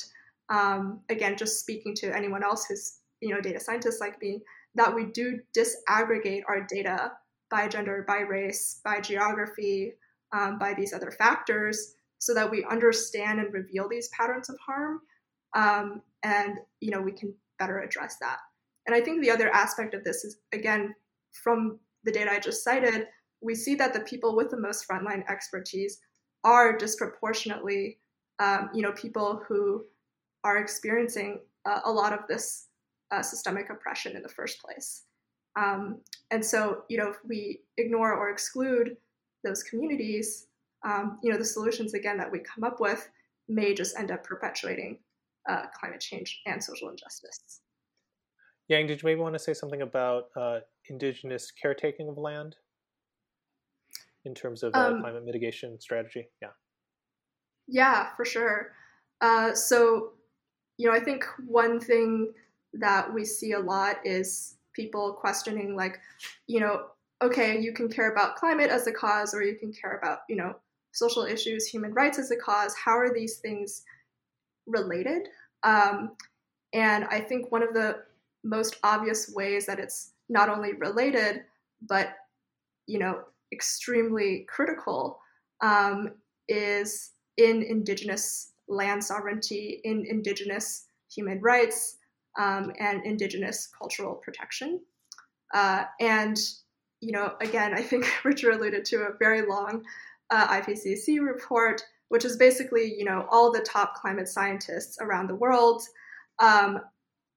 [0.49, 4.43] Um, again, just speaking to anyone else who's you know data scientists like me,
[4.75, 7.13] that we do disaggregate our data
[7.51, 9.95] by gender, by race, by geography,
[10.33, 15.01] um, by these other factors, so that we understand and reveal these patterns of harm,
[15.55, 18.39] um, and you know we can better address that.
[18.87, 20.95] And I think the other aspect of this is again
[21.33, 23.07] from the data I just cited,
[23.41, 26.01] we see that the people with the most frontline expertise
[26.45, 27.99] are disproportionately,
[28.39, 29.85] um, you know, people who
[30.45, 32.69] are experiencing uh, a lot of this
[33.11, 35.03] uh, systemic oppression in the first place.
[35.57, 38.97] Um, and so, you know, if we ignore or exclude
[39.45, 40.47] those communities,
[40.85, 43.09] um, you know, the solutions again that we come up with
[43.49, 44.99] may just end up perpetuating
[45.49, 47.61] uh, climate change and social injustice.
[48.69, 52.57] Yang, did you maybe want to say something about uh, indigenous caretaking of land
[54.25, 56.29] in terms of uh, um, climate mitigation strategy?
[56.41, 56.49] Yeah.
[57.67, 58.73] Yeah, for sure.
[59.21, 60.13] Uh, so,
[60.77, 62.33] you know, I think one thing
[62.75, 65.99] that we see a lot is people questioning like
[66.47, 66.87] you know
[67.23, 70.37] okay you can care about climate as a cause or you can care about you
[70.37, 70.55] know
[70.93, 73.83] social issues human rights as a cause how are these things
[74.67, 75.29] related
[75.63, 76.13] um,
[76.73, 77.99] and i think one of the
[78.45, 81.43] most obvious ways that it's not only related
[81.89, 82.15] but
[82.87, 83.21] you know
[83.53, 85.19] extremely critical
[85.61, 86.13] um,
[86.49, 91.99] is in indigenous land sovereignty in indigenous human rights
[92.39, 94.81] um, and indigenous cultural protection.
[95.53, 96.39] Uh, and,
[97.01, 99.85] you know, again, I think Richard alluded to a very long
[100.31, 105.35] uh, IPCC report, which is basically, you know, all the top climate scientists around the
[105.35, 105.83] world
[106.41, 106.81] um,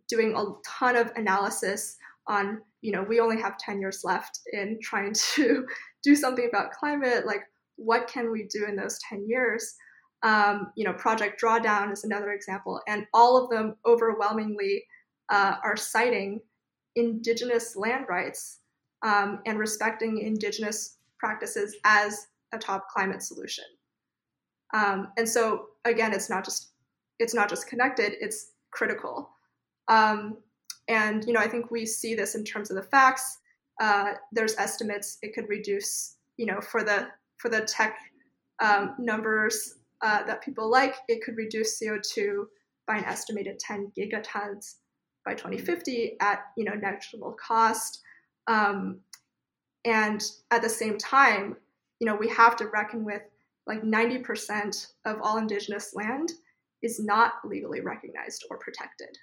[0.09, 1.97] doing a ton of analysis
[2.27, 5.65] on, you know, we only have 10 years left in trying to
[6.03, 7.25] do something about climate.
[7.25, 7.43] Like,
[7.75, 9.75] what can we do in those 10 years?
[10.21, 14.85] Um, you know, Project Drawdown is another example, and all of them overwhelmingly
[15.29, 16.39] uh, are citing
[16.95, 18.59] indigenous land rights
[19.03, 23.65] um, and respecting indigenous practices as a top climate solution.
[24.73, 26.69] Um, and so, again, it's not just
[27.19, 29.29] it's not just connected; it's critical.
[29.87, 30.37] Um,
[30.87, 33.39] and you know, I think we see this in terms of the facts.
[33.81, 37.97] Uh, there's estimates it could reduce, you know, for the for the tech
[38.61, 42.45] um, numbers uh, that people like, it could reduce CO2
[42.87, 44.75] by an estimated 10 gigatons
[45.25, 48.01] by 2050 at you know negligible cost.
[48.47, 48.99] Um,
[49.85, 51.57] and at the same time,
[51.99, 53.21] you know, we have to reckon with
[53.67, 56.33] like 90% of all indigenous land
[56.81, 59.17] is not legally recognized or protected.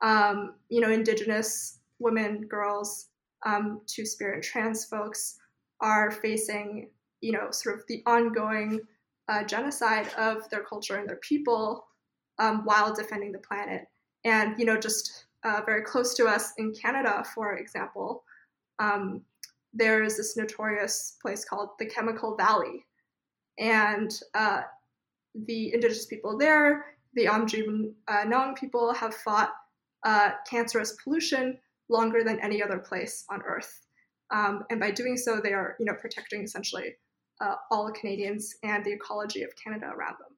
[0.00, 3.08] Um, you know, indigenous women, girls,
[3.46, 5.38] um, two spirit trans folks
[5.80, 8.80] are facing, you know, sort of the ongoing
[9.28, 11.86] uh, genocide of their culture and their people
[12.38, 13.86] um, while defending the planet.
[14.24, 18.24] And you know, just uh, very close to us in Canada, for example,
[18.78, 19.22] um,
[19.72, 22.86] there is this notorious place called the Chemical Valley,
[23.58, 24.62] and uh,
[25.46, 29.50] the indigenous people there, the Amjim uh, Noong people, have fought
[30.04, 33.86] uh, cancerous pollution longer than any other place on Earth.
[34.30, 36.94] Um, and by doing so, they are, you know, protecting essentially
[37.40, 40.37] uh, all Canadians and the ecology of Canada around them.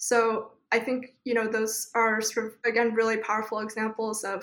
[0.00, 4.42] So I think, you know, those are sort of again really powerful examples of,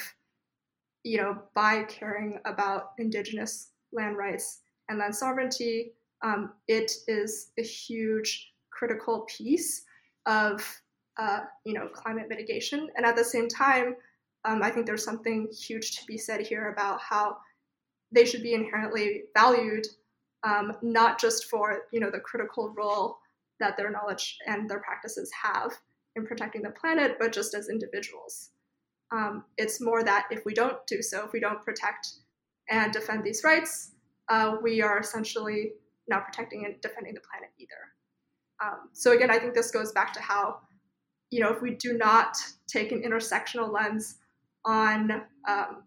[1.03, 5.93] you know, by caring about Indigenous land rights and land sovereignty,
[6.23, 9.83] um, it is a huge critical piece
[10.27, 10.63] of,
[11.17, 12.87] uh, you know, climate mitigation.
[12.95, 13.95] And at the same time,
[14.45, 17.37] um, I think there's something huge to be said here about how
[18.11, 19.87] they should be inherently valued,
[20.43, 23.17] um, not just for you know the critical role
[23.59, 25.71] that their knowledge and their practices have
[26.15, 28.51] in protecting the planet, but just as individuals.
[29.11, 32.07] Um, it's more that if we don't do so, if we don't protect
[32.69, 33.91] and defend these rights,
[34.29, 35.71] uh, we are essentially
[36.07, 37.71] not protecting and defending the planet either.
[38.63, 40.57] Um, so again, I think this goes back to how,
[41.29, 42.35] you know, if we do not
[42.67, 44.17] take an intersectional lens
[44.65, 45.83] on um,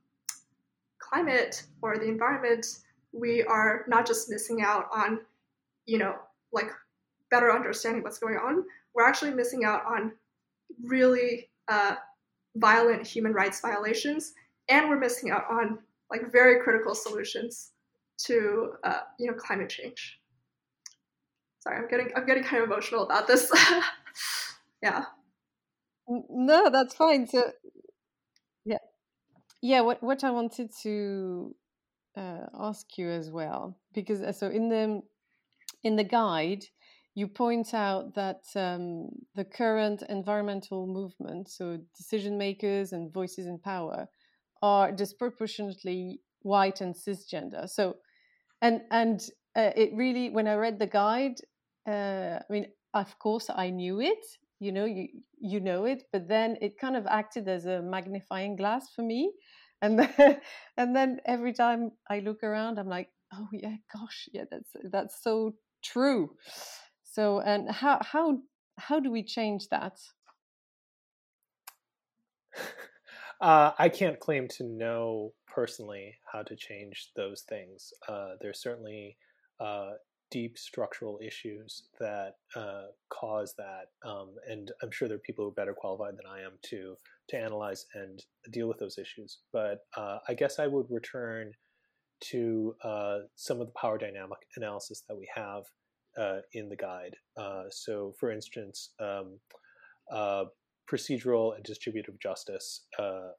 [0.99, 2.67] climate or the environment,
[3.13, 5.21] we are not just missing out on,
[5.85, 6.15] you know,
[6.53, 6.71] like
[7.31, 8.65] better understanding what's going on.
[8.95, 10.13] We're actually missing out on
[10.85, 11.97] really uh,
[12.57, 14.33] violent human rights violations,
[14.69, 15.79] and we're missing out on
[16.11, 17.73] like very critical solutions
[18.25, 20.19] to uh, you know climate change.
[21.61, 23.51] Sorry, I'm getting I'm getting kind of emotional about this.
[24.83, 25.05] yeah.
[26.09, 27.27] No, that's fine.
[27.27, 27.53] So
[28.65, 28.79] yeah,
[29.63, 29.81] yeah.
[29.83, 31.55] What what I wanted to
[32.17, 35.03] uh, ask you as well, because uh, so in the
[35.85, 36.65] in the guide,
[37.15, 43.59] you point out that um, the current environmental movement, so decision makers and voices in
[43.59, 44.07] power,
[44.63, 47.69] are disproportionately white and cisgender.
[47.69, 47.97] So,
[48.63, 49.21] and and
[49.57, 51.37] uh, it really, when I read the guide,
[51.89, 54.25] uh, I mean, of course, I knew it.
[54.61, 55.09] You know, you
[55.41, 59.33] you know it, but then it kind of acted as a magnifying glass for me,
[59.83, 60.41] and then,
[60.77, 65.23] and then every time I look around, I'm like, oh yeah, gosh, yeah, that's that's
[65.23, 66.31] so true.
[67.11, 68.39] So, and how how
[68.79, 69.99] how do we change that?
[73.41, 77.91] Uh, I can't claim to know personally how to change those things.
[78.07, 79.17] Uh, there's certainly
[79.61, 79.93] uh,
[80.31, 85.49] deep structural issues that uh, cause that, um, and I'm sure there are people who
[85.49, 86.97] are better qualified than I am to
[87.31, 89.39] to analyze and deal with those issues.
[89.55, 91.53] But uh, I guess I would return
[92.33, 95.65] to uh, some of the power dynamic analysis that we have
[96.19, 97.17] uh, in the guide.
[97.37, 99.39] Uh, so, for instance, um,
[100.13, 100.45] uh,
[100.91, 103.31] procedural and distributive justice uh,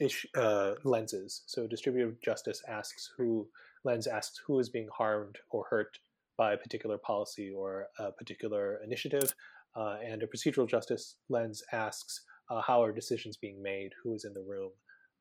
[0.00, 1.42] ish, uh, lenses.
[1.46, 3.48] So, distributive justice asks who
[3.84, 5.98] lens asks who is being harmed or hurt
[6.36, 9.34] by a particular policy or a particular initiative,
[9.76, 12.22] uh, and a procedural justice lens asks
[12.66, 14.70] how are decisions being made, who is in the room,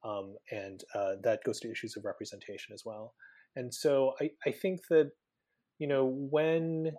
[0.04, 0.84] um, and
[1.24, 3.14] that goes to issues of representation as well.
[3.56, 5.12] And so, I, I think that
[5.80, 6.92] you know when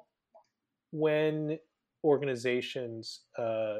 [0.92, 1.58] when
[2.04, 3.78] organizations uh,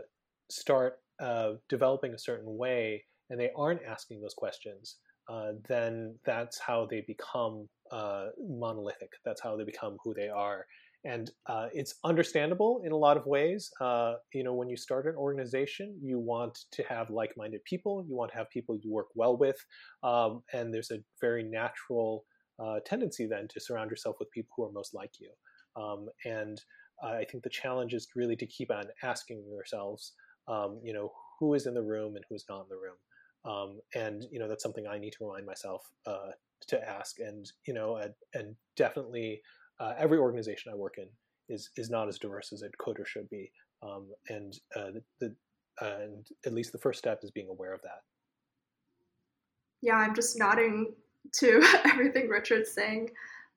[0.50, 4.96] start uh, developing a certain way and they aren't asking those questions,
[5.28, 9.10] uh, then that's how they become uh, monolithic.
[9.24, 10.66] That's how they become who they are.
[11.04, 13.70] And uh, it's understandable in a lot of ways.
[13.80, 18.04] Uh, you know, when you start an organization, you want to have like-minded people.
[18.08, 19.56] You want to have people you work well with,
[20.02, 22.24] um, and there's a very natural
[22.58, 25.30] uh, tendency then to surround yourself with people who are most like you.
[25.80, 26.60] Um, and
[27.02, 30.12] I think the challenge is really to keep on asking yourselves,
[30.48, 32.96] um, you know, who is in the room and who's not in the room.
[33.44, 36.30] Um, and you know that's something I need to remind myself uh,
[36.68, 37.18] to ask.
[37.20, 39.40] And you know, and, and definitely
[39.78, 41.06] uh, every organization I work in
[41.48, 43.50] is is not as diverse as it could or should be.
[43.82, 45.34] Um, and uh, the, the
[45.80, 48.00] and at least the first step is being aware of that.
[49.82, 50.94] Yeah, I'm just nodding
[51.32, 53.10] to everything Richard's saying.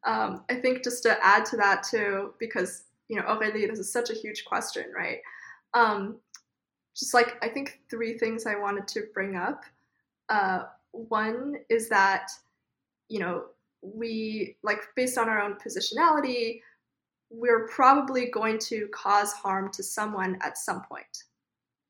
[0.05, 3.91] Um, I think just to add to that too, because you know, Aurélie, this is
[3.91, 5.17] such a huge question, right?
[5.74, 6.17] Um,
[6.95, 9.63] just like I think three things I wanted to bring up.
[10.30, 12.30] Uh, one is that
[13.09, 13.45] you know
[13.82, 16.61] we like based on our own positionality,
[17.30, 21.24] we're probably going to cause harm to someone at some point.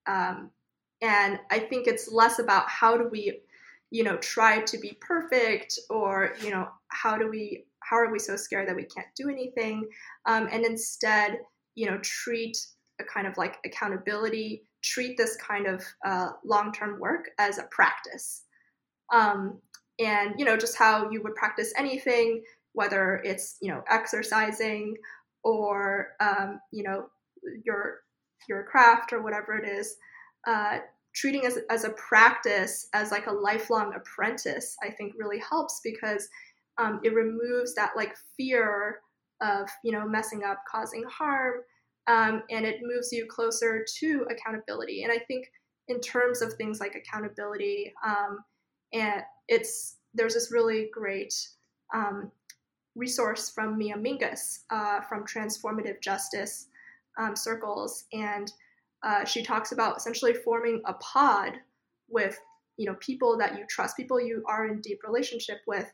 [0.07, 0.51] Um,
[1.01, 3.39] and I think it's less about how do we
[3.91, 8.19] you know try to be perfect or you know how do we how are we
[8.19, 9.87] so scared that we can't do anything
[10.25, 11.39] um, and instead
[11.75, 12.57] you know treat
[12.99, 18.43] a kind of like accountability treat this kind of uh, long-term work as a practice
[19.13, 19.59] um,
[19.99, 24.95] and you know just how you would practice anything, whether it's you know exercising
[25.43, 27.07] or um, you know
[27.63, 27.99] your
[28.47, 29.95] your craft or whatever it is.
[30.47, 30.79] Uh,
[31.19, 36.29] treating as, as a practice as like a lifelong apprentice i think really helps because
[36.77, 39.01] um, it removes that like fear
[39.41, 41.55] of you know messing up causing harm
[42.07, 45.03] um, and it moves you closer to accountability.
[45.03, 45.45] And i think
[45.87, 48.39] in terms of things like accountability um,
[48.93, 51.33] and it's there's this really great
[51.93, 52.31] um,
[52.95, 56.67] resource from mia mingus uh, from transformative justice
[57.19, 58.51] um, circles and
[59.03, 61.53] uh, she talks about essentially forming a pod
[62.09, 62.37] with
[62.77, 65.91] you know people that you trust people you are in deep relationship with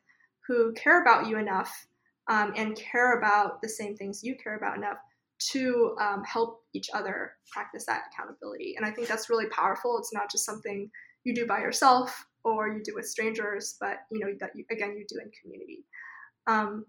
[0.48, 1.88] who care about you enough
[2.28, 4.98] um, and care about the same things you care about enough
[5.38, 8.76] to um, help each other practice that accountability.
[8.78, 9.98] And I think that's really powerful.
[9.98, 10.90] It's not just something
[11.24, 14.96] you do by yourself or you do with strangers, but you know that you, again
[14.98, 15.84] you do in community.
[16.48, 16.86] Um,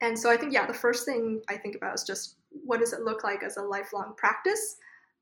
[0.00, 2.92] and so I think yeah, the first thing I think about is just what does
[2.92, 4.76] it look like as a lifelong practice,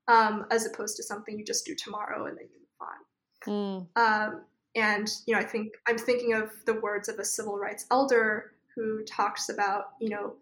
[0.08, 3.88] um, as opposed to something you just do tomorrow and then you move on.
[3.96, 4.34] Mm.
[4.34, 4.42] Um,
[4.74, 8.52] and you know, I think I'm thinking of the words of a civil rights elder
[8.74, 10.34] who talks about you know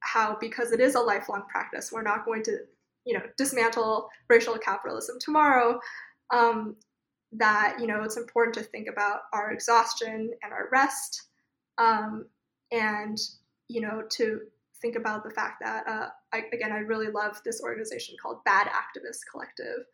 [0.00, 2.58] how because it is a lifelong practice, we're not going to
[3.04, 5.80] you know dismantle racial capitalism tomorrow.
[6.30, 6.76] Um,
[7.32, 11.28] that you know it's important to think about our exhaustion and our rest,
[11.78, 12.26] um,
[12.70, 13.18] and
[13.68, 14.40] you know to
[14.82, 18.66] think about the fact that uh, I, again I really love this organization called Bad
[18.66, 19.84] Activist Collective,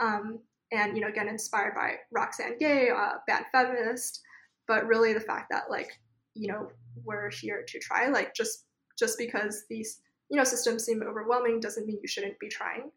[0.00, 0.38] um,
[0.72, 4.22] and you know again inspired by Roxane Gay, uh, bad feminist,
[4.66, 5.90] but really the fact that like
[6.34, 6.70] you know
[7.04, 8.64] we're here to try like just
[8.98, 12.90] just because these you know systems seem overwhelming doesn't mean you shouldn't be trying.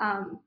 [0.00, 0.40] Um,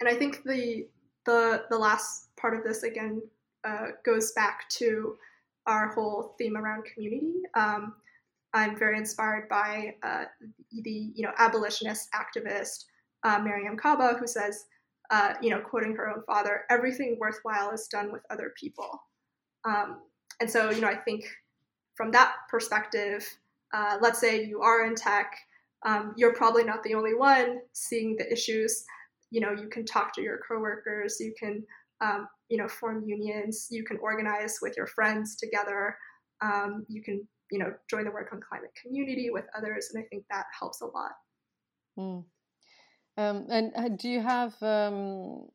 [0.00, 0.86] and I think the
[1.26, 3.22] the the last part of this again
[3.64, 5.16] uh, goes back to
[5.66, 7.34] our whole theme around community.
[7.54, 7.94] Um,
[8.58, 10.24] I'm very inspired by uh,
[10.72, 12.84] the you know abolitionist activist
[13.24, 14.64] uh, Mariame Kaba, who says
[15.10, 18.90] uh, you know, quoting her own father, everything worthwhile is done with other people.
[19.64, 20.00] Um,
[20.40, 21.24] and so, you know, I think
[21.94, 23.26] from that perspective,
[23.72, 25.34] uh, let's say you are in tech,
[25.86, 28.84] um, you're probably not the only one seeing the issues.
[29.30, 31.64] You know, you can talk to your coworkers, you can,
[32.00, 35.96] um, you know, form unions, you can organize with your friends together,
[36.40, 40.06] um, you can, you know, join the work on climate community with others, and I
[40.08, 41.12] think that helps a lot.
[41.98, 42.24] Mm.
[43.16, 45.48] Um, and uh, do you have um,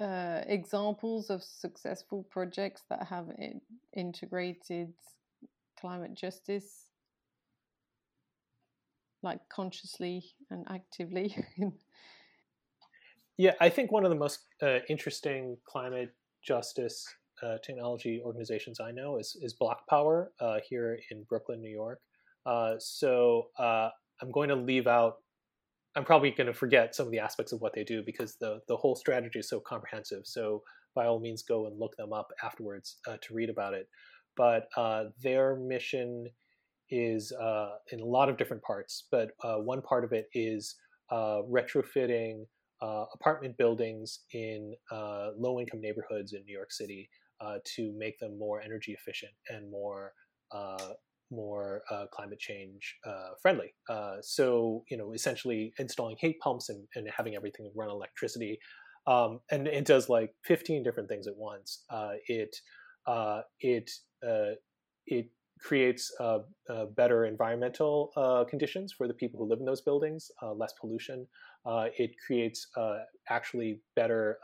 [0.00, 3.26] uh, examples of successful projects that have
[3.94, 4.94] integrated
[5.78, 6.86] climate justice,
[9.22, 11.36] like consciously and actively?
[13.36, 17.06] yeah, I think one of the most uh, interesting climate justice
[17.42, 22.00] uh, technology organizations I know is, is BlocPower uh, here in Brooklyn, New York.
[22.46, 25.16] Uh, so I'm going to leave out
[25.98, 28.60] I'm probably going to forget some of the aspects of what they do because the
[28.68, 30.26] the whole strategy is so comprehensive.
[30.26, 30.62] So
[30.94, 33.88] by all means, go and look them up afterwards uh, to read about it.
[34.36, 36.28] But uh, their mission
[36.90, 39.08] is uh, in a lot of different parts.
[39.10, 40.76] But uh, one part of it is
[41.10, 42.44] uh, retrofitting
[42.80, 47.08] uh, apartment buildings in low income neighborhoods in New York City
[47.64, 50.12] to make them more energy efficient and more
[51.30, 53.74] more uh, climate change uh, friendly.
[53.88, 58.58] Uh, so, you know, essentially installing heat pumps and, and having everything run on electricity.
[59.06, 61.84] Um, and it does like 15 different things at once.
[61.90, 62.54] Uh, it
[63.06, 63.90] uh, it
[64.26, 64.54] uh,
[65.06, 65.30] it
[65.60, 66.12] creates
[66.96, 68.12] better environmental
[68.48, 71.26] conditions for the people who live in those buildings, less pollution.
[71.66, 72.68] it creates
[73.28, 74.38] actually better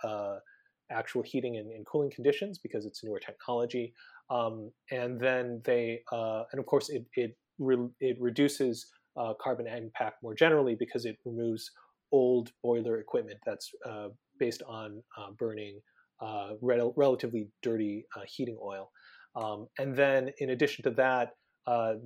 [0.91, 3.93] actual heating and, and, cooling conditions because it's newer technology.
[4.31, 9.67] Um, and then they, uh, and of course, it it re- it reduces uh, carbon
[9.67, 11.71] impact more generally because it removes
[12.13, 14.09] old boiler equipment that's uh,
[14.39, 15.81] based on uh, burning
[16.21, 18.91] uh, rel- relatively dirty uh, heating oil.
[19.37, 21.33] Um, and then, in addition to that,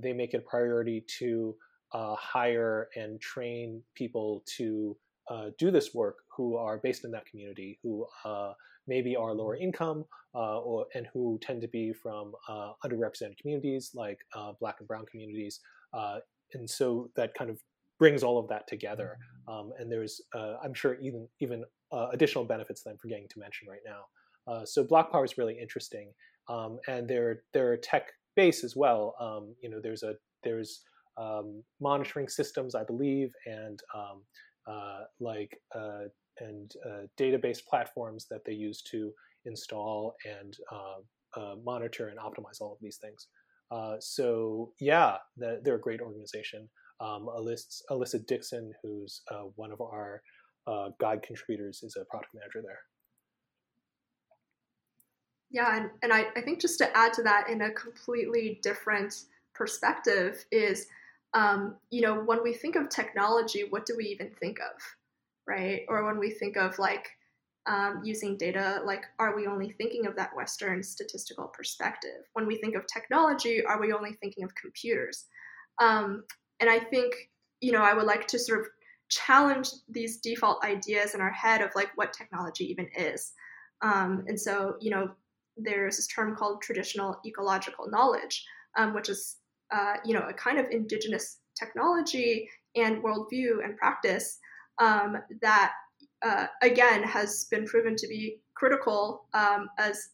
[0.03, 1.55] they make it a priority to
[1.93, 4.97] hire and train people to
[5.59, 8.07] do this work who are based in that community, who
[8.89, 10.05] maybe are lower income
[10.35, 14.89] uh, or, and who tend to be from uh, underrepresented communities like uh, Black and
[14.89, 15.61] Brown communities.
[15.93, 16.19] Uh,
[16.55, 17.61] and so that kind of
[17.99, 19.19] brings all of that together.
[19.47, 23.39] Um, and there's, uh, I'm sure, even even uh, additional benefits that I'm forgetting to
[23.39, 24.65] mention right now.
[24.65, 26.13] so BlocPower is really interesting,
[26.49, 29.15] um, and they're they're tech base as well.
[29.21, 30.15] Um, you know, there's a
[30.45, 30.83] there's
[31.17, 33.81] um, monitoring systems, I believe, and
[34.69, 35.61] um, like
[36.41, 39.13] and uh, database platforms that they use to
[39.45, 43.29] install and uh, uh, monitor and optimize all of these things.
[43.71, 46.69] Uh, so yeah, the, they're a great organization.
[47.01, 50.23] Um, Alyssa, Alyssa Dixon, who's uh, one of our
[50.67, 52.81] uh, guide contributors, is a product manager there.
[55.51, 59.25] Yeah, and, and I, I think just to add to that in a completely different
[59.55, 60.87] perspective is,
[61.35, 64.81] um, you know, when we think of technology, what do we even think of,
[65.47, 65.83] right?
[65.89, 67.09] Or when we think of like
[67.67, 72.25] um, using data, like, are we only thinking of that Western statistical perspective?
[72.33, 75.27] When we think of technology, are we only thinking of computers?
[75.81, 76.25] Um,
[76.61, 77.13] and I think,
[77.61, 78.67] you know, I would like to sort of
[79.11, 83.33] challenge these default ideas in our head of like what technology even is.
[83.83, 85.11] Um, and so, you know,
[85.57, 88.45] there's this term called traditional ecological knowledge,
[88.77, 89.37] um, which is,
[89.71, 94.39] uh, you know, a kind of indigenous technology and worldview and practice
[94.79, 95.73] um, that,
[96.23, 100.11] uh, again, has been proven to be critical um, as,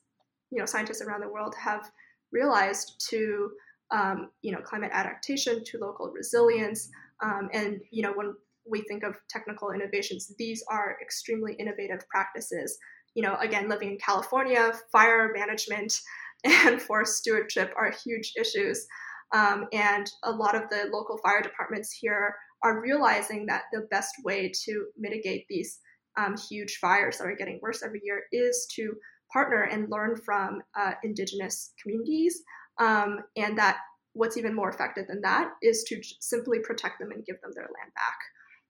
[0.50, 1.90] you know, scientists around the world have
[2.32, 3.50] realized to,
[3.90, 6.90] um, you know, climate adaptation, to local resilience,
[7.22, 8.34] um, and, you know, when
[8.66, 12.78] we think of technical innovations, these are extremely innovative practices
[13.14, 16.00] you know, again, living in California, fire management
[16.44, 18.86] and forest stewardship are huge issues.
[19.34, 24.14] Um, and a lot of the local fire departments here are realizing that the best
[24.24, 25.80] way to mitigate these
[26.16, 28.94] um, huge fires that are getting worse every year is to
[29.32, 32.42] partner and learn from uh, indigenous communities.
[32.78, 33.78] Um, and that
[34.12, 37.64] what's even more effective than that is to simply protect them and give them their
[37.64, 38.18] land back.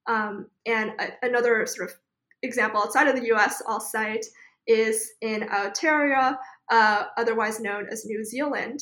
[0.07, 1.97] Um, and a, another sort of
[2.43, 4.25] example outside of the US I'll cite
[4.67, 6.39] is in Aotearoa,
[6.71, 8.81] uh, otherwise known as New Zealand,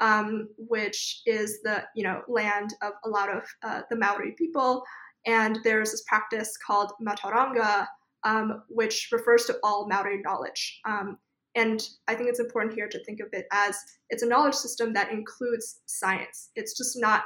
[0.00, 4.82] um, which is the you know land of a lot of uh, the Maori people.
[5.26, 7.86] And there's this practice called Matauranga,
[8.24, 10.80] um, which refers to all Maori knowledge.
[10.84, 11.18] Um,
[11.54, 13.76] and I think it's important here to think of it as
[14.10, 16.50] it's a knowledge system that includes science.
[16.56, 17.24] It's just not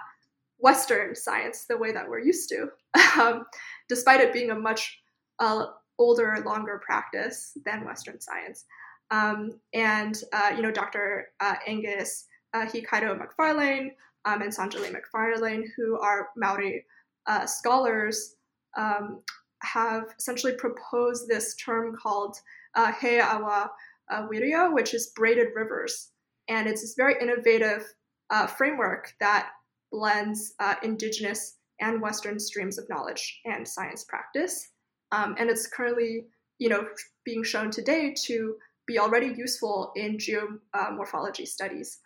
[0.58, 2.68] Western science the way that we're used to,
[3.20, 3.46] um,
[3.88, 4.98] despite it being a much
[5.38, 5.66] uh,
[5.98, 8.64] older, longer practice than Western science.
[9.10, 11.28] Um, and, uh, you know, Dr.
[11.40, 13.92] Uh, Angus uh, Hikairo Macfarlane
[14.24, 16.84] um, and Sanjali Macfarlane, who are Maori
[17.26, 18.36] uh, scholars,
[18.76, 19.20] um,
[19.62, 22.36] have essentially proposed this term called
[22.74, 23.70] uh, He Awa
[24.11, 24.26] uh,
[24.72, 26.11] which is braided rivers.
[26.49, 27.84] And it's this very innovative
[28.30, 29.51] uh, framework that
[29.92, 34.70] blends indigenous and Western streams of knowledge and science practice.
[35.12, 36.26] Um, and it's currently,
[36.59, 36.86] you know,
[37.24, 42.01] being shown today to be already useful in geomorphology studies.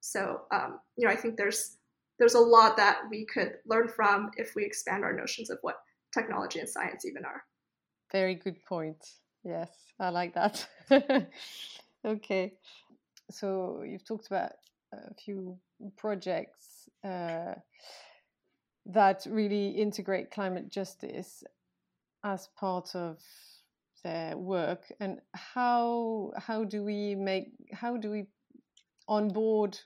[0.00, 1.76] So, um, you know, I think there's
[2.18, 5.76] there's a lot that we could learn from if we expand our notions of what
[6.12, 7.44] technology and science even are.
[8.10, 9.04] Very good point.
[9.44, 9.70] Yes,
[10.00, 10.66] I like that.
[12.04, 12.54] okay,
[13.30, 14.52] so you've talked about
[14.92, 15.58] a few
[15.96, 17.54] projects uh,
[18.86, 21.44] that really integrate climate justice
[22.24, 23.18] as part of
[24.02, 28.26] their work and how how do we make how do we
[29.08, 29.78] onboard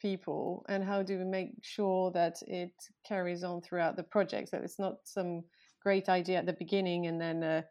[0.00, 2.72] people and how do we make sure that it
[3.06, 4.50] carries on throughout the project?
[4.50, 5.42] So it's not some
[5.82, 7.62] great idea at the beginning and then uh,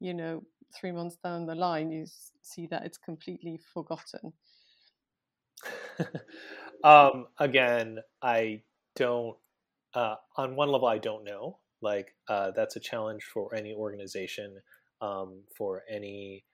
[0.00, 0.42] you know
[0.74, 2.04] three months down the line you
[2.42, 4.32] see that it's completely forgotten.
[6.82, 8.60] Um, again i
[8.94, 9.38] don't
[9.94, 11.60] uh, on one level i don't know.
[11.84, 14.56] Like uh, that's a challenge for any organization,
[15.02, 16.44] um, for any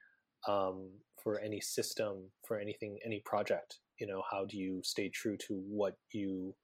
[0.49, 0.91] um,
[1.23, 3.79] for any system, for anything, any project.
[4.01, 6.55] You know, how do you stay true to what you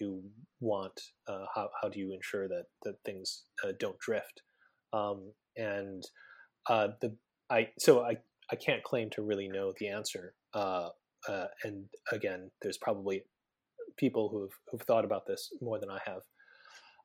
[0.00, 0.22] you
[0.60, 1.00] want?
[1.28, 4.42] Uh, how how do you ensure that that things uh, don't drift?
[4.92, 6.02] Um, and
[6.68, 7.16] uh, the
[7.50, 8.16] I so I
[8.50, 10.34] I can't claim to really know the answer.
[10.54, 10.88] Uh,
[11.28, 13.22] uh, and again, there's probably
[13.96, 16.22] people who've who've thought about this more than I have.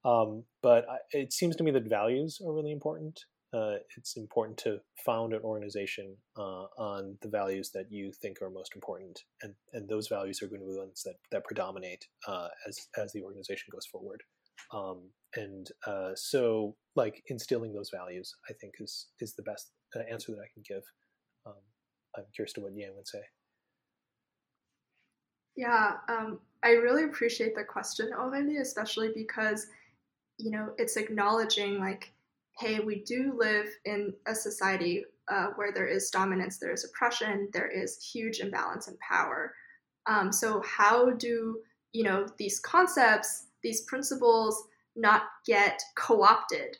[0.04, 3.20] Um, but it seems to me that values are really important.
[3.54, 8.50] Uh, it's important to found an organization uh, on the values that you think are
[8.50, 12.48] most important, and, and those values are going to be ones that, that predominate uh,
[12.68, 14.24] as as the organization goes forward.
[14.74, 20.00] Um, and uh, so, like instilling those values, I think is is the best uh,
[20.10, 20.84] answer that I can give.
[21.46, 21.62] Um,
[22.16, 23.22] I'm curious to what Yang would say.
[25.58, 29.68] Yeah, um, I really appreciate the question, Aurélie, especially because
[30.42, 32.12] you know, it's acknowledging like,
[32.62, 37.50] hey, we do live in a society uh, where there is dominance, there is oppression,
[37.54, 39.54] there is huge imbalance in power.
[40.06, 41.60] Um, so how do
[41.92, 44.64] you know these concepts, these principles,
[44.96, 46.78] not get co-opted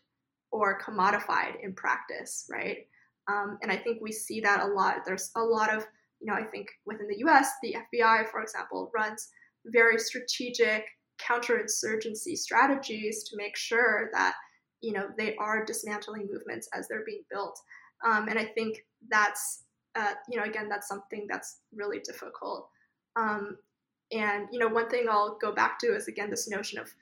[0.52, 2.88] or commodified in practice, right?
[3.28, 4.98] Um, and I think we see that a lot.
[5.06, 5.86] There's a lot of
[6.22, 9.28] you know, I think within the US, the FBI, for example, runs
[9.66, 10.86] very strategic
[11.20, 14.36] counterinsurgency strategies to make sure that,
[14.82, 17.62] you know, they are dismantling movements as they're being built.
[18.06, 19.64] Um, and I think that's,
[19.96, 22.70] uh, you know, again, that's something that's really difficult.
[23.16, 23.58] Um,
[24.12, 26.94] and, you know, one thing I'll go back to is, again, this notion of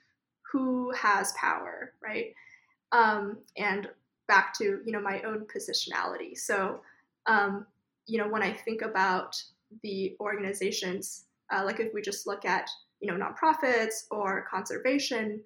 [0.52, 2.34] who has power, right?
[2.92, 3.88] Um, and
[4.28, 6.36] back to, you know, my own positionality.
[6.36, 6.80] So,
[7.26, 7.66] um,
[8.06, 9.42] you know, when I think about
[9.82, 12.68] the organizations, uh, like if we just look at,
[13.00, 15.40] you know, nonprofits or conservation,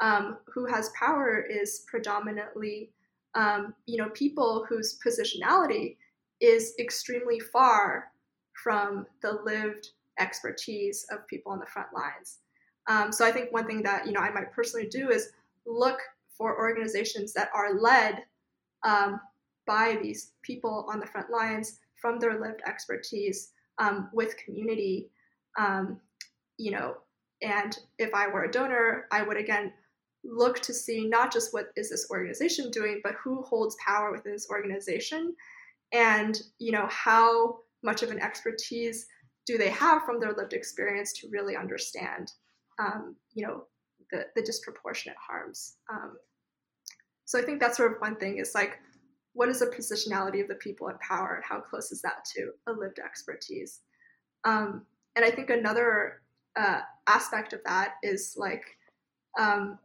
[0.00, 2.90] um, who has power is predominantly,
[3.34, 5.96] um, you know, people whose positionality
[6.40, 8.12] is extremely far
[8.62, 12.38] from the lived expertise of people on the front lines.
[12.88, 15.30] Um, so I think one thing that you know I might personally do is
[15.66, 15.98] look
[16.36, 18.24] for organizations that are led
[18.84, 19.20] um,
[19.66, 25.10] by these people on the front lines from their lived expertise um, with community.
[25.58, 26.00] Um,
[26.56, 26.96] you know,
[27.42, 29.72] and if I were a donor, I would again
[30.28, 34.32] look to see not just what is this organization doing, but who holds power within
[34.32, 35.34] this organization,
[35.92, 39.06] and you know how much of an expertise
[39.46, 42.32] do they have from their lived experience to really understand,
[42.78, 43.64] um, you know,
[44.10, 45.76] the, the disproportionate harms.
[45.90, 46.16] Um,
[47.24, 48.78] so I think that's sort of one thing is like,
[49.32, 52.50] what is the positionality of the people in power and how close is that to
[52.66, 53.80] a lived expertise?
[54.44, 54.84] Um,
[55.16, 56.20] and I think another
[56.56, 58.64] uh, aspect of that is like,
[59.38, 59.78] um,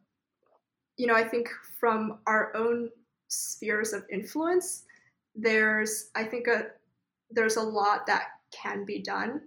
[0.97, 2.89] you know, I think from our own
[3.27, 4.83] spheres of influence,
[5.35, 6.67] there's, I think, a
[7.31, 9.41] there's a lot that can be done.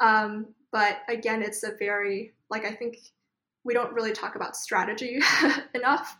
[0.00, 2.98] Um, but again, it's a very, like, I think
[3.64, 5.20] we don't really talk about strategy
[5.74, 6.16] enough.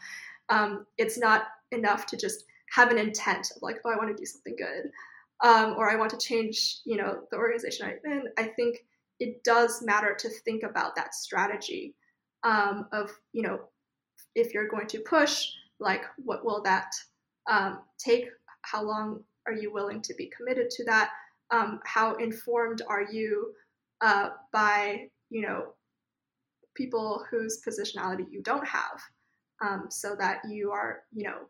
[0.49, 2.45] Um, it's not enough to just
[2.75, 4.91] have an intent of like, oh, I want to do something good,
[5.43, 8.25] um, or I want to change, you know, the organization I'm in.
[8.39, 8.85] I think
[9.19, 11.95] it does matter to think about that strategy
[12.43, 13.61] um, of, you know,
[14.35, 15.47] if you're going to push,
[15.79, 16.93] like, what will that
[17.51, 18.27] um, take?
[18.63, 21.11] How long are you willing to be committed to that?
[21.51, 23.53] Um, how informed are you
[24.01, 25.75] uh, by you know
[26.75, 29.03] people whose positionality you don't have,
[29.63, 31.49] um, so that you are you know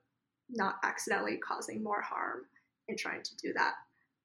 [0.49, 2.43] not accidentally causing more harm
[2.89, 3.75] in trying to do that.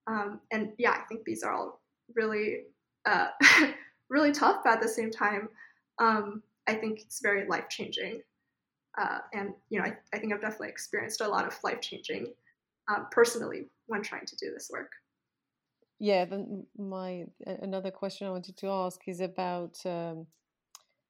[0.07, 1.81] Um, and yeah, I think these are all
[2.15, 2.63] really
[3.05, 3.27] uh,
[4.09, 5.49] really tough, but at the same time,
[5.99, 8.21] um, I think it's very life changing.
[8.97, 12.33] Uh, and you know, I, I, think I've definitely experienced a lot of life changing
[12.87, 14.91] um, personally when trying to do this work.
[15.99, 19.77] Yeah, then my another question I wanted to ask is about.
[19.85, 20.27] Um,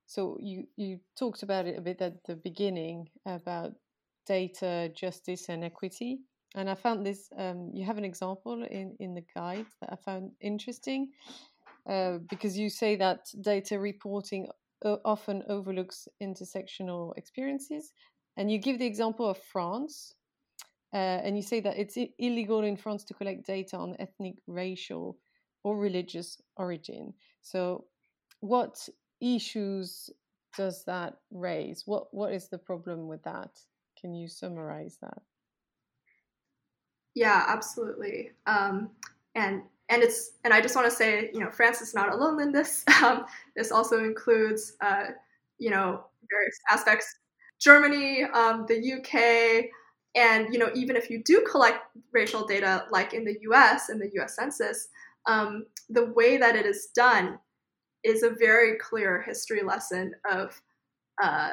[0.07, 3.73] so you you talked about it a bit at the beginning about
[4.27, 6.19] data, justice, and equity,
[6.55, 7.29] and I found this.
[7.37, 11.09] Um, you have an example in in the guide that I found interesting
[11.89, 14.47] uh, because you say that data reporting
[14.85, 17.91] uh, often overlooks intersectional experiences,
[18.37, 20.13] and you give the example of France
[20.95, 25.17] uh, and you say that it's illegal in France to collect data on ethnic, racial,
[25.63, 27.13] or religious origin.
[27.41, 27.85] So,
[28.39, 28.87] what
[29.19, 30.09] issues
[30.55, 31.83] does that raise?
[31.85, 33.51] What What is the problem with that?
[33.99, 35.21] Can you summarize that?
[37.13, 38.31] Yeah, absolutely.
[38.45, 38.91] Um,
[39.35, 42.41] and and it's and I just want to say, you know, France is not alone
[42.41, 42.83] in this.
[43.03, 43.25] Um,
[43.55, 45.07] this also includes, uh,
[45.59, 47.05] you know, various aspects.
[47.59, 49.69] Germany, um, the UK,
[50.15, 51.79] and you know, even if you do collect
[52.13, 53.89] racial data, like in the U.S.
[53.89, 54.35] in the U.S.
[54.35, 54.87] Census,
[55.27, 57.39] um, the way that it is done
[58.03, 60.59] is a very clear history lesson of,
[61.21, 61.51] uh,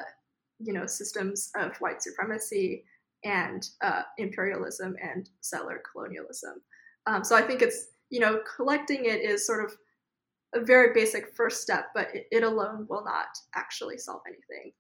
[0.59, 2.85] you know, systems of white supremacy
[3.24, 6.61] and uh, imperialism and settler colonialism.
[7.07, 9.73] Um, so I think it's you know collecting it is sort of
[10.55, 14.73] a very basic first step, but it, it alone will not actually solve anything.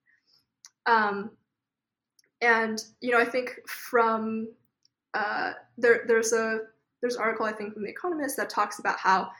[0.84, 1.30] Um,
[2.42, 4.48] and you know, I think from
[5.14, 6.60] uh, there, there's a
[7.00, 9.30] there's an article I think from The Economist that talks about how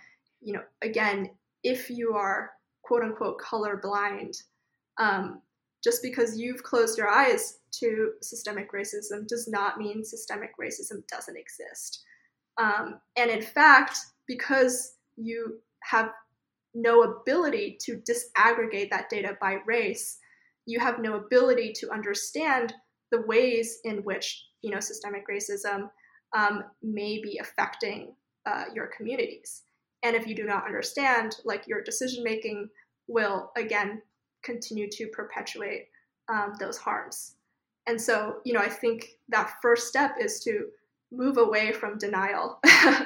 [0.40, 1.30] you know again
[1.62, 4.43] if you are quote unquote colorblind,
[4.99, 5.43] um,
[5.84, 11.36] just because you've closed your eyes to systemic racism does not mean systemic racism doesn't
[11.36, 12.05] exist.
[12.59, 16.11] Um, and in fact, because you have
[16.74, 20.18] no ability to disaggregate that data by race,
[20.66, 22.72] you have no ability to understand
[23.11, 25.90] the ways in which you know systemic racism
[26.34, 28.14] um, may be affecting
[28.46, 29.62] uh, your communities.
[30.03, 32.68] And if you do not understand, like your decision making
[33.07, 34.03] will again
[34.42, 35.88] continue to perpetuate
[36.28, 37.34] um, those harms.
[37.86, 40.66] And so, you know, I think that first step is to
[41.12, 42.60] move away from denial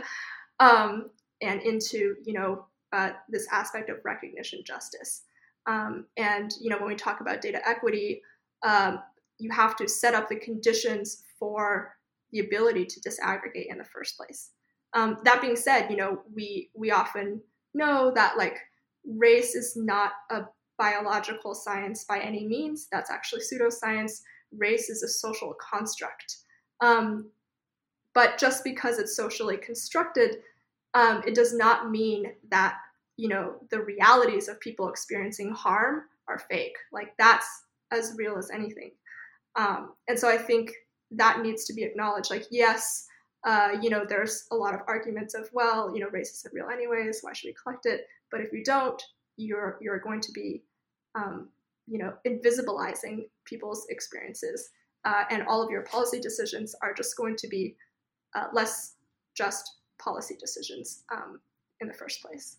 [0.61, 1.11] um,
[1.43, 5.23] and into you know uh, this aspect of recognition justice.
[5.67, 8.23] Um, and you know when we talk about data equity,
[8.65, 9.01] um,
[9.39, 11.97] you have to set up the conditions for
[12.33, 14.51] the ability to disaggregate in the first place.
[14.95, 17.41] Um, that being said, you know we we often
[17.75, 18.59] know that like
[19.05, 20.43] race is not a
[20.79, 22.89] biological science by any means.
[22.91, 24.21] That's actually pseudoscience.
[24.57, 26.37] Race is a social construct.
[26.81, 27.31] Um,
[28.17, 30.39] but just because it's socially constructed,
[30.95, 32.79] um, it does not mean that
[33.19, 36.77] you know the realities of people experiencing harm are fake.
[36.91, 37.47] Like that's
[37.93, 38.93] as real as anything.
[39.55, 40.73] Um, and so I think
[41.11, 42.31] that needs to be acknowledged.
[42.31, 43.07] Like yes,
[43.47, 46.71] uh, you know, there's a lot of arguments of well, you know, race isn't real
[46.73, 47.19] anyways.
[47.21, 48.07] Why should we collect it?
[48.31, 49.01] But if you don't,
[49.37, 50.63] you're you're going to be
[51.15, 51.51] um,
[51.87, 54.71] you know invisibilizing people's experiences
[55.05, 57.77] uh, and all of your policy decisions are just going to be
[58.37, 58.95] uh, less
[59.35, 61.41] just policy decisions um,
[61.81, 62.59] in the first place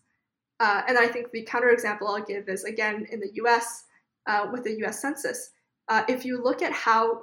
[0.60, 3.84] uh, and i think the counterexample i'll give is again in the us
[4.26, 5.50] uh, with the us census
[5.88, 7.20] uh, if you look at how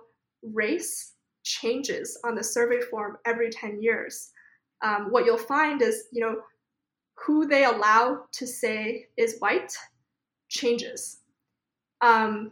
[0.54, 4.32] race changes on the survey form every 10 years
[4.84, 6.38] um, what you'll find is you know
[7.18, 9.74] who they allow to say is white
[10.50, 11.20] changes.
[12.02, 12.52] Um,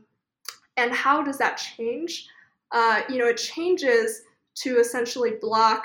[0.78, 2.28] and how does that change?
[2.72, 4.22] Uh, you know, it changes
[4.56, 5.84] to essentially block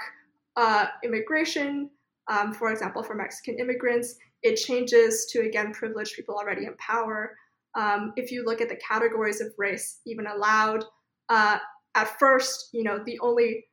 [0.56, 1.90] uh, immigration,
[2.28, 4.16] um, for example, for Mexican immigrants.
[4.42, 7.36] It changes to, again, privilege people already in power.
[7.74, 10.84] Um, if you look at the categories of race even allowed,
[11.28, 11.58] uh,
[11.94, 13.64] at first, you know, the only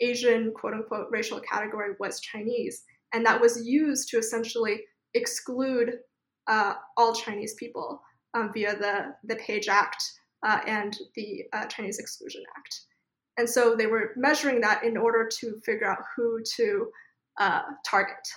[0.00, 2.84] Asian quote unquote racial category was Chinese.
[3.12, 4.82] And that was used to essentially
[5.14, 5.92] exclude
[6.48, 8.00] uh, all Chinese people
[8.34, 10.02] um, via the, the Page Act
[10.44, 12.80] uh, and the uh, Chinese Exclusion Act.
[13.36, 16.88] And so they were measuring that in order to figure out who to
[17.38, 18.28] uh, target.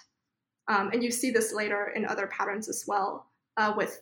[0.67, 3.27] Um, and you see this later in other patterns as well,
[3.57, 4.01] uh, with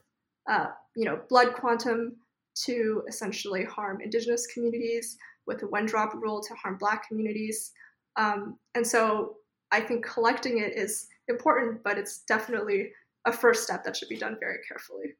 [0.49, 2.15] uh, you know blood quantum
[2.63, 7.71] to essentially harm indigenous communities, with the one drop rule to harm Black communities.
[8.15, 9.35] Um, and so
[9.71, 12.91] I think collecting it is important, but it's definitely
[13.25, 15.15] a first step that should be done very carefully.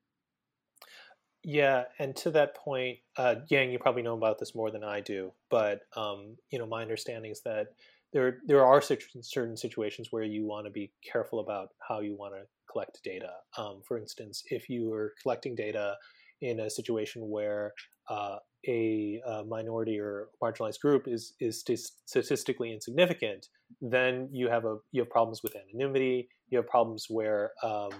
[1.47, 4.99] Yeah, and to that point, uh, Yang, you probably know about this more than I
[4.99, 7.67] do, but um, you know, my understanding is that
[8.13, 12.33] there there are certain situations where you want to be careful about how you want
[12.33, 13.29] to collect data.
[13.59, 15.97] Um, for instance, if you are collecting data
[16.41, 17.73] in a situation where
[18.09, 18.37] uh,
[18.67, 21.63] a, a, minority or marginalized group is is
[22.07, 23.49] statistically insignificant,
[23.81, 26.27] then you have a you have problems with anonymity.
[26.49, 27.91] You have problems where um,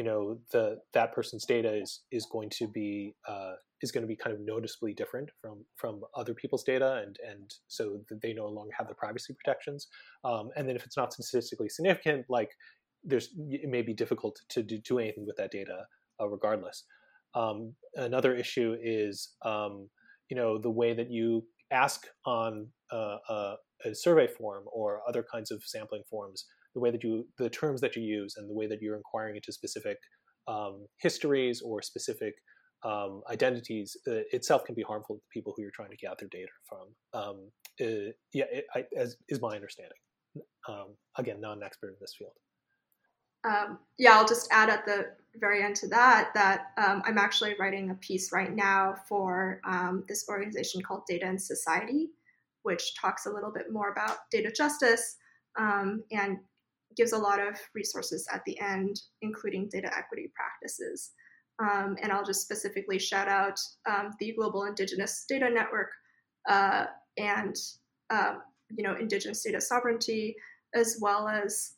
[0.00, 4.08] you know the that person's data is is going to be uh, is going to
[4.08, 8.46] be kind of noticeably different from from other people's data, and and so they no
[8.46, 9.88] longer have the privacy protections.
[10.24, 12.48] Um, and then if it's not statistically significant, like
[13.04, 15.84] there's it may be difficult to do, do anything with that data
[16.18, 16.82] uh, regardless.
[17.34, 19.90] Um, another issue is um,
[20.30, 25.22] you know the way that you ask on uh, uh, a survey form or other
[25.30, 28.54] kinds of sampling forms, the way that you the terms that you use and the
[28.54, 29.98] way that you're inquiring into specific
[30.48, 32.34] um, histories or specific
[32.84, 36.26] um, identities uh, itself can be harmful to the people who you're trying to gather
[36.30, 37.20] data from.
[37.20, 37.50] Um,
[37.80, 39.98] uh, yeah, it, I, as is my understanding.
[40.68, 42.32] Um, again, not an expert in this field.
[43.44, 47.54] Um, yeah, I'll just add at the very end to that that um, I'm actually
[47.58, 49.60] writing a piece right now for
[50.08, 52.10] this organization called Data and Society,
[52.62, 55.16] which talks a little bit more about data justice
[55.58, 56.38] um, and
[56.96, 61.12] gives a lot of resources at the end, including data equity practices.
[61.60, 65.90] Um, and I'll just specifically shout out um, the Global Indigenous Data Network
[66.48, 66.86] uh,
[67.18, 67.54] and
[68.70, 70.36] you know Indigenous data sovereignty,
[70.74, 71.74] as well as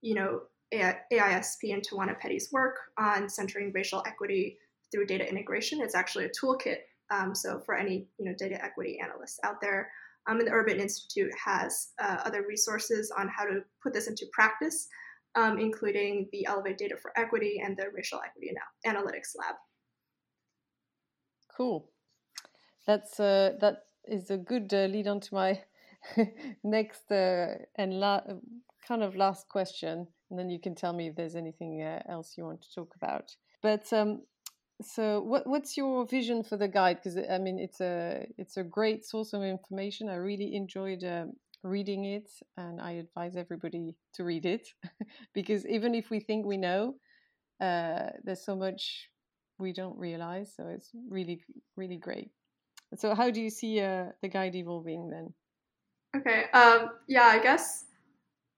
[0.00, 0.40] you know
[0.72, 4.56] AISP and Tawana Petty's work on centering racial equity
[4.92, 5.80] through data integration.
[5.82, 6.78] It's actually a toolkit.
[7.10, 9.90] Um, so for any you know data equity analysts out there,
[10.30, 14.26] um, and the Urban Institute has uh, other resources on how to put this into
[14.32, 14.88] practice,
[15.34, 18.52] um, including the Elevate Data for Equity and the Racial Equity
[18.84, 19.56] Anal- Analytics Lab.
[21.56, 21.90] Cool.
[22.86, 25.60] That's uh, that is a good uh, lead on to my
[26.64, 28.22] next uh, and la-
[28.86, 32.34] kind of last question and then you can tell me if there's anything uh, else
[32.38, 33.34] you want to talk about.
[33.62, 34.22] But um,
[34.82, 36.98] so, what, what's your vision for the guide?
[37.02, 40.08] Because I mean, it's a it's a great source of information.
[40.08, 44.68] I really enjoyed um, reading it, and I advise everybody to read it
[45.34, 46.96] because even if we think we know,
[47.60, 49.08] uh, there's so much
[49.58, 50.52] we don't realize.
[50.56, 51.42] So it's really
[51.76, 52.30] really great.
[52.96, 55.32] So, how do you see uh, the guide evolving then?
[56.16, 56.46] Okay.
[56.52, 57.84] Um, yeah, I guess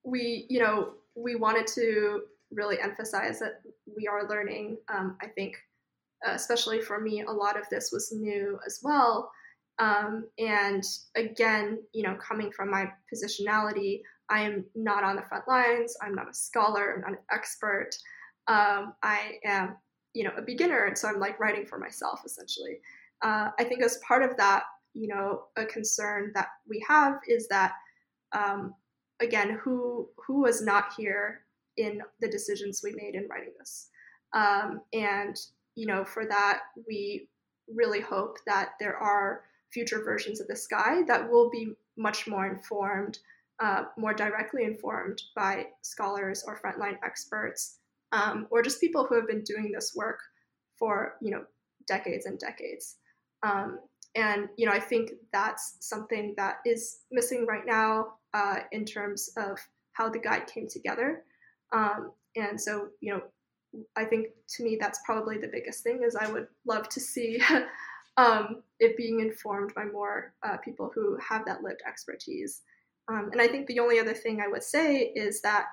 [0.03, 3.61] we, you know, we wanted to really emphasize that
[3.95, 4.77] we are learning.
[4.93, 5.57] Um, I think,
[6.25, 9.31] especially for me, a lot of this was new as well.
[9.79, 10.83] Um, and
[11.15, 15.95] again, you know, coming from my positionality, I am not on the front lines.
[16.01, 16.93] I'm not a scholar.
[16.95, 17.89] I'm not an expert.
[18.47, 19.77] Um, I am,
[20.13, 22.79] you know, a beginner, and so I'm like writing for myself essentially.
[23.21, 24.63] Uh, I think as part of that,
[24.93, 27.73] you know, a concern that we have is that,
[28.33, 28.73] um,
[29.21, 31.45] again, who who was not here
[31.77, 33.89] in the decisions we made in writing this,
[34.33, 35.37] um, and
[35.75, 37.27] you know, for that we
[37.73, 42.45] really hope that there are future versions of the guide that will be much more
[42.47, 43.19] informed,
[43.59, 47.77] uh, more directly informed by scholars or frontline experts,
[48.11, 50.19] um, or just people who have been doing this work
[50.77, 51.43] for you know
[51.87, 52.97] decades and decades.
[53.41, 53.79] Um,
[54.15, 59.29] and you know, I think that's something that is missing right now uh, in terms
[59.37, 59.57] of
[59.93, 61.23] how the guide came together.
[61.71, 63.21] Um, and so, you know,
[63.95, 67.41] I think to me that's probably the biggest thing is I would love to see
[68.17, 72.61] um, it being informed by more uh, people who have that lived expertise.
[73.11, 75.65] Um, and I think the only other thing I would say is that,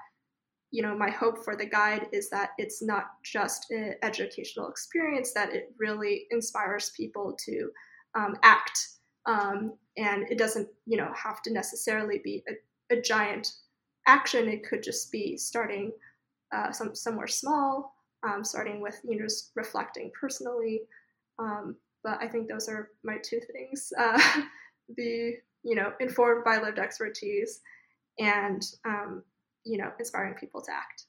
[0.71, 5.33] you know, my hope for the guide is that it's not just an educational experience,
[5.35, 7.71] that it really inspires people to
[8.15, 8.89] um, act.
[9.27, 13.53] Um, and it doesn't, you know, have to necessarily be a, a giant
[14.07, 14.49] action.
[14.49, 15.93] It could just be starting
[16.55, 17.95] uh, some somewhere small,
[18.27, 20.83] um, starting with you know just reflecting personally.
[21.39, 24.21] Um, but I think those are my two things: uh,
[24.97, 27.61] the you know informed by lived expertise,
[28.19, 29.23] and um,
[29.65, 31.05] you know inspiring people to act.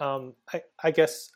[0.00, 1.30] Um, I, I guess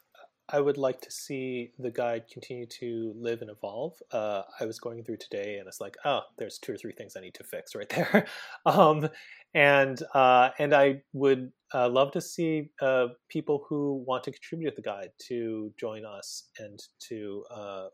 [0.50, 3.94] I would like to see the guide continue to live and evolve.
[4.10, 7.16] Uh, I was going through today, and it's like, oh, there's two or three things
[7.16, 8.26] I need to fix right there,
[8.66, 9.08] um,
[9.54, 14.70] and uh, and I would uh, love to see uh, people who want to contribute
[14.70, 17.86] to the guide to join us and to uh,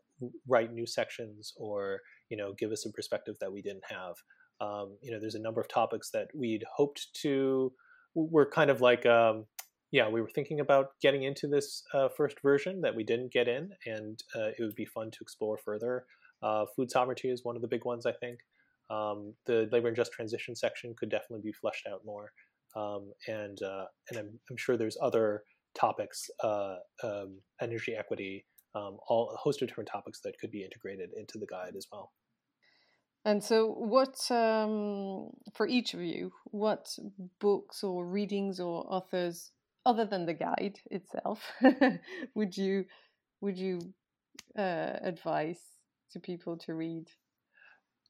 [0.47, 1.99] write new sections or
[2.29, 4.15] you know give us a perspective that we didn't have.
[4.61, 7.73] Um, you know, there's a number of topics that we'd hoped to.
[8.13, 9.45] We're kind of like um,
[9.91, 13.47] yeah, we were thinking about getting into this uh, first version that we didn't get
[13.47, 16.05] in, and uh, it would be fun to explore further.
[16.41, 18.39] Uh, food sovereignty is one of the big ones, I think.
[18.89, 22.31] Um, the labor and just transition section could definitely be fleshed out more,
[22.75, 28.45] um, and uh, and I'm, I'm, sure there's other topics, uh, um, energy equity,
[28.75, 31.87] um, all a host of different topics that could be integrated into the guide as
[31.91, 32.11] well.
[33.23, 36.95] And so, what um, for each of you, what
[37.39, 39.51] books or readings or authors
[39.85, 41.51] other than the guide itself,
[42.35, 42.85] would you
[43.41, 43.79] would you
[44.57, 45.59] uh, advise
[46.11, 47.07] to people to read?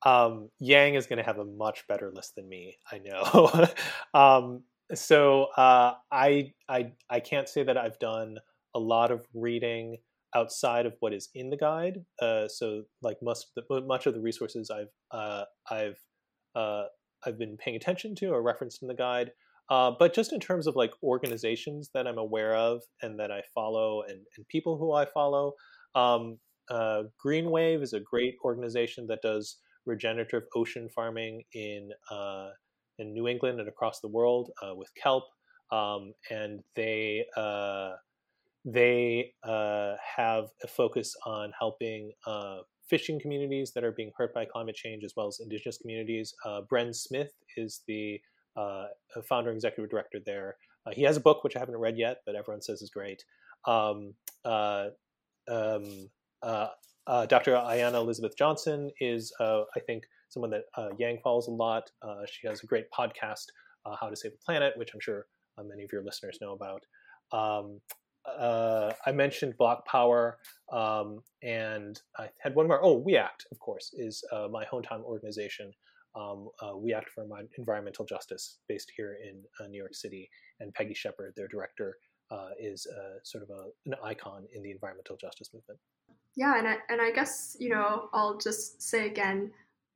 [0.05, 2.77] Um, Yang is going to have a much better list than me.
[2.91, 3.67] I know.
[4.13, 8.37] um, so uh, I I I can't say that I've done
[8.75, 9.97] a lot of reading
[10.35, 12.05] outside of what is in the guide.
[12.21, 15.99] Uh, so like most much of the resources I've uh, I've
[16.55, 16.85] uh,
[17.25, 19.31] I've been paying attention to or referenced in the guide
[19.69, 23.41] uh, but just in terms of like organizations that I'm aware of and that I
[23.53, 25.53] follow and, and people who I follow,
[25.95, 26.37] um,
[26.69, 32.49] uh, Greenwave is a great organization that does regenerative ocean farming in uh,
[32.97, 35.25] in New England and across the world uh, with kelp,
[35.71, 37.91] um, and they uh,
[38.63, 42.11] they uh, have a focus on helping
[42.87, 46.35] fishing communities that are being hurt by climate change as well as indigenous communities.
[46.71, 48.19] Bren Smith is the
[48.55, 48.85] uh,
[49.27, 50.57] founder and executive director there.
[50.85, 53.23] Uh, he has a book which I haven't read yet, but everyone says is great.
[53.65, 54.13] Um,
[54.43, 54.89] uh,
[55.47, 56.09] um,
[57.07, 57.51] uh, uh, Dr.
[57.53, 60.63] Ayana Elizabeth Johnson is, uh, I think, someone that
[60.97, 61.89] Yang follows a lot.
[62.29, 63.45] she has a great podcast,
[63.99, 65.27] How to Save the Planet, which I'm sure
[65.63, 66.83] many of your listeners know about.
[67.31, 67.79] Um,
[68.25, 70.33] uh, I mentioned BlocPower,
[70.71, 72.83] um, and I had one more.
[72.83, 75.71] Oh, We Act, of course, is uh, my hometown organization
[76.15, 77.25] um, uh, We Act for
[77.57, 80.29] Environmental Justice, based here in uh, New York City.
[80.59, 81.97] And Peggy Shepard, their director,
[82.31, 85.79] uh, is uh, sort of a, an icon in the environmental justice movement.
[86.35, 89.51] Yeah, and I, and I guess, you know, I'll just say again,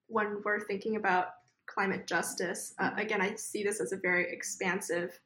[0.08, 1.28] when we're thinking about
[1.66, 5.20] climate justice, uh, again, I see this as a very expansive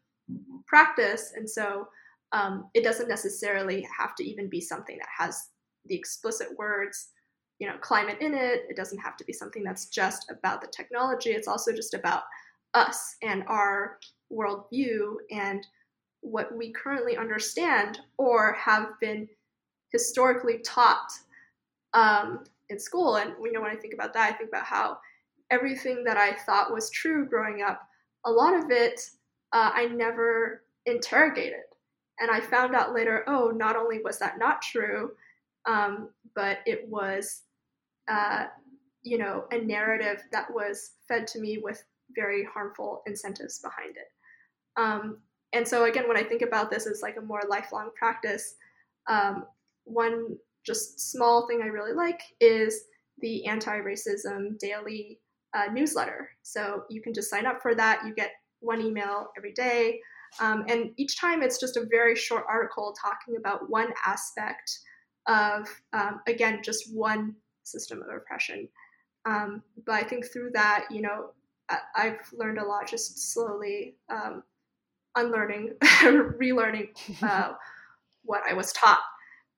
[0.66, 1.34] practice.
[1.36, 1.88] And so
[2.32, 5.50] um, it doesn't necessarily have to even be something that has
[5.86, 7.10] the explicit words
[7.60, 10.68] you know climate in it it doesn't have to be something that's just about the
[10.68, 12.24] technology it's also just about
[12.74, 14.00] us and our
[14.32, 15.66] worldview and
[16.22, 19.28] what we currently understand or have been
[19.94, 21.10] historically taught
[21.94, 24.98] um, in school and you know when i think about that i think about how
[25.52, 27.82] everything that i thought was true growing up
[28.26, 29.00] a lot of it
[29.54, 31.62] uh, I never interrogated.
[32.20, 35.12] And I found out later, oh, not only was that not true,
[35.66, 37.44] um, but it was,
[38.10, 38.46] uh,
[39.04, 41.84] you know, a narrative that was fed to me with
[42.16, 44.08] very harmful incentives behind it.
[44.76, 45.20] Um,
[45.54, 48.56] and so, again, when I think about this as like a more lifelong practice,
[49.08, 49.46] um,
[49.86, 52.86] one just small thing I really like is
[53.20, 55.20] the anti racism daily
[55.54, 56.30] uh, newsletter.
[56.42, 58.02] So you can just sign up for that.
[58.06, 60.00] You get one email every day.
[60.40, 64.80] Um, and each time it's just a very short article talking about one aspect
[65.28, 68.68] of, um, again, just one system of oppression.
[69.26, 71.32] Um, but I think through that, you know,
[71.70, 74.44] I- have learned a lot just slowly um,
[75.16, 76.90] unlearning, relearning
[77.24, 77.54] uh,
[78.24, 79.02] what I was taught.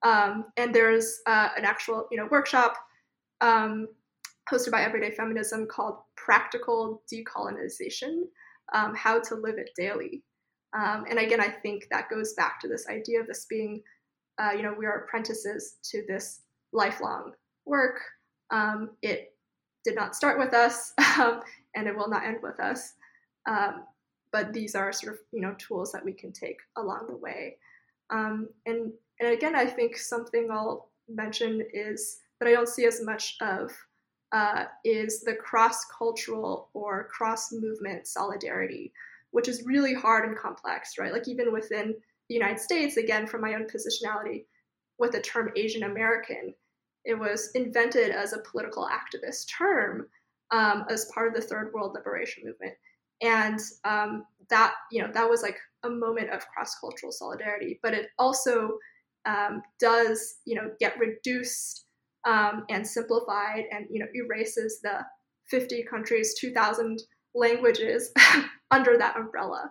[0.03, 2.75] Um, and there's uh, an actual, you know, workshop
[3.41, 3.87] um,
[4.51, 8.23] hosted by Everyday Feminism called Practical Decolonization
[8.73, 10.23] um, How to Live It Daily.
[10.77, 13.81] Um, and again, I think that goes back to this idea of this being,
[14.37, 16.41] uh, you know, we are apprentices to this
[16.73, 17.31] lifelong
[17.65, 18.01] work.
[18.51, 19.33] Um, it
[19.83, 20.93] did not start with us,
[21.75, 22.93] and it will not end with us.
[24.35, 27.55] But these are sort of, you know, tools that we can take along the way.
[28.09, 33.03] Um, and, and again, I think something I'll mention is that I don't see as
[33.03, 33.71] much of
[34.31, 38.91] uh, is the cross cultural or cross movement solidarity,
[39.31, 41.13] which is really hard and complex, right?
[41.13, 41.95] Like, even within
[42.27, 44.45] the United States, again, from my own positionality
[44.97, 46.53] with the term Asian American,
[47.05, 50.07] it was invented as a political activist term
[50.51, 52.73] um, as part of the Third World Liberation Movement.
[53.21, 57.93] And um, that, you know, that was like a moment of cross cultural solidarity, but
[57.93, 58.77] it also
[59.25, 61.85] um, does, you know, get reduced
[62.25, 65.05] um, and simplified and you know erases the
[65.49, 66.99] 50 countries 2000
[67.33, 68.11] languages
[68.71, 69.69] under that umbrella.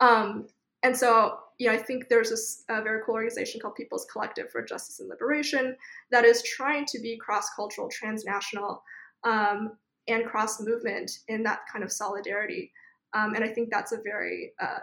[0.00, 0.46] Um,
[0.82, 4.62] and so you know i think there's a, very cool organization called people's collective for
[4.62, 5.74] justice and liberation
[6.10, 8.82] that is trying to be cross-cultural transnational
[9.24, 9.72] um,
[10.06, 12.70] and cross movement in that kind of solidarity.
[13.14, 14.80] Um, and i think that's a very uh,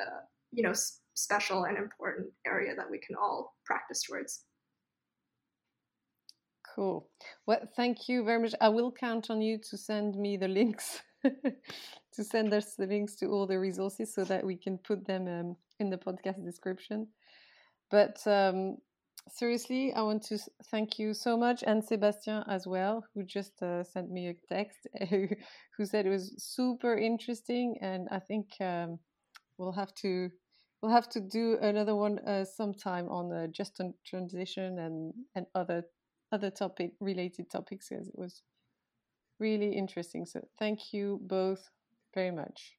[0.00, 0.20] uh,
[0.52, 0.72] you know
[1.14, 4.44] special and important area that we can all practice towards
[6.74, 7.08] Cool.
[7.46, 8.54] Well, thank you very much.
[8.60, 13.14] I will count on you to send me the links, to send us the links
[13.16, 17.06] to all the resources so that we can put them um, in the podcast description.
[17.92, 18.78] But um,
[19.30, 20.38] seriously, I want to
[20.70, 24.88] thank you so much, and Sébastien as well, who just uh, sent me a text,
[25.10, 28.98] who said it was super interesting, and I think um,
[29.58, 30.28] we'll have to
[30.84, 35.46] we'll have to do another one uh, sometime on uh, just on transition and and
[35.54, 35.82] other
[36.30, 38.42] other topic related topics because it was
[39.40, 40.26] really interesting.
[40.26, 41.70] So thank you both
[42.14, 42.76] very much.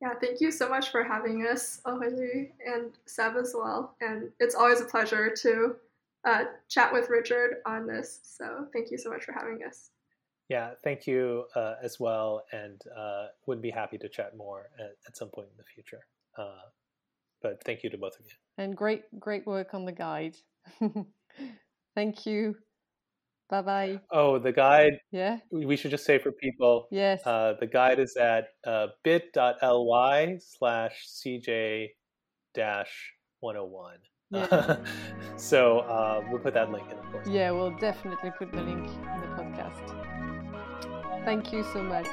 [0.00, 3.94] Yeah, thank you so much for having us, Aurélie and Seb as well.
[4.00, 5.76] And it's always a pleasure to
[6.24, 8.20] uh, chat with Richard on this.
[8.22, 9.90] So thank you so much for having us.
[10.48, 14.96] Yeah, thank you uh, as well, and uh, would be happy to chat more at,
[15.06, 16.00] at some point in the future.
[16.38, 16.64] Uh,
[17.42, 18.32] but thank you to both of you.
[18.58, 20.36] And great, great work on the guide.
[21.94, 22.54] Thank you.
[23.48, 24.00] Bye bye.
[24.12, 25.00] Oh, the guide.
[25.10, 25.38] Yeah.
[25.50, 26.86] We should just say for people.
[26.92, 27.26] Yes.
[27.26, 31.88] Uh, the guide is at uh, bit.ly slash cj
[32.54, 33.96] dash 101.
[34.30, 34.76] Yeah.
[35.36, 37.26] so uh, we'll put that link in, of course.
[37.28, 39.96] Yeah, we'll definitely put the link in the podcast.
[41.24, 42.06] Thank you so much.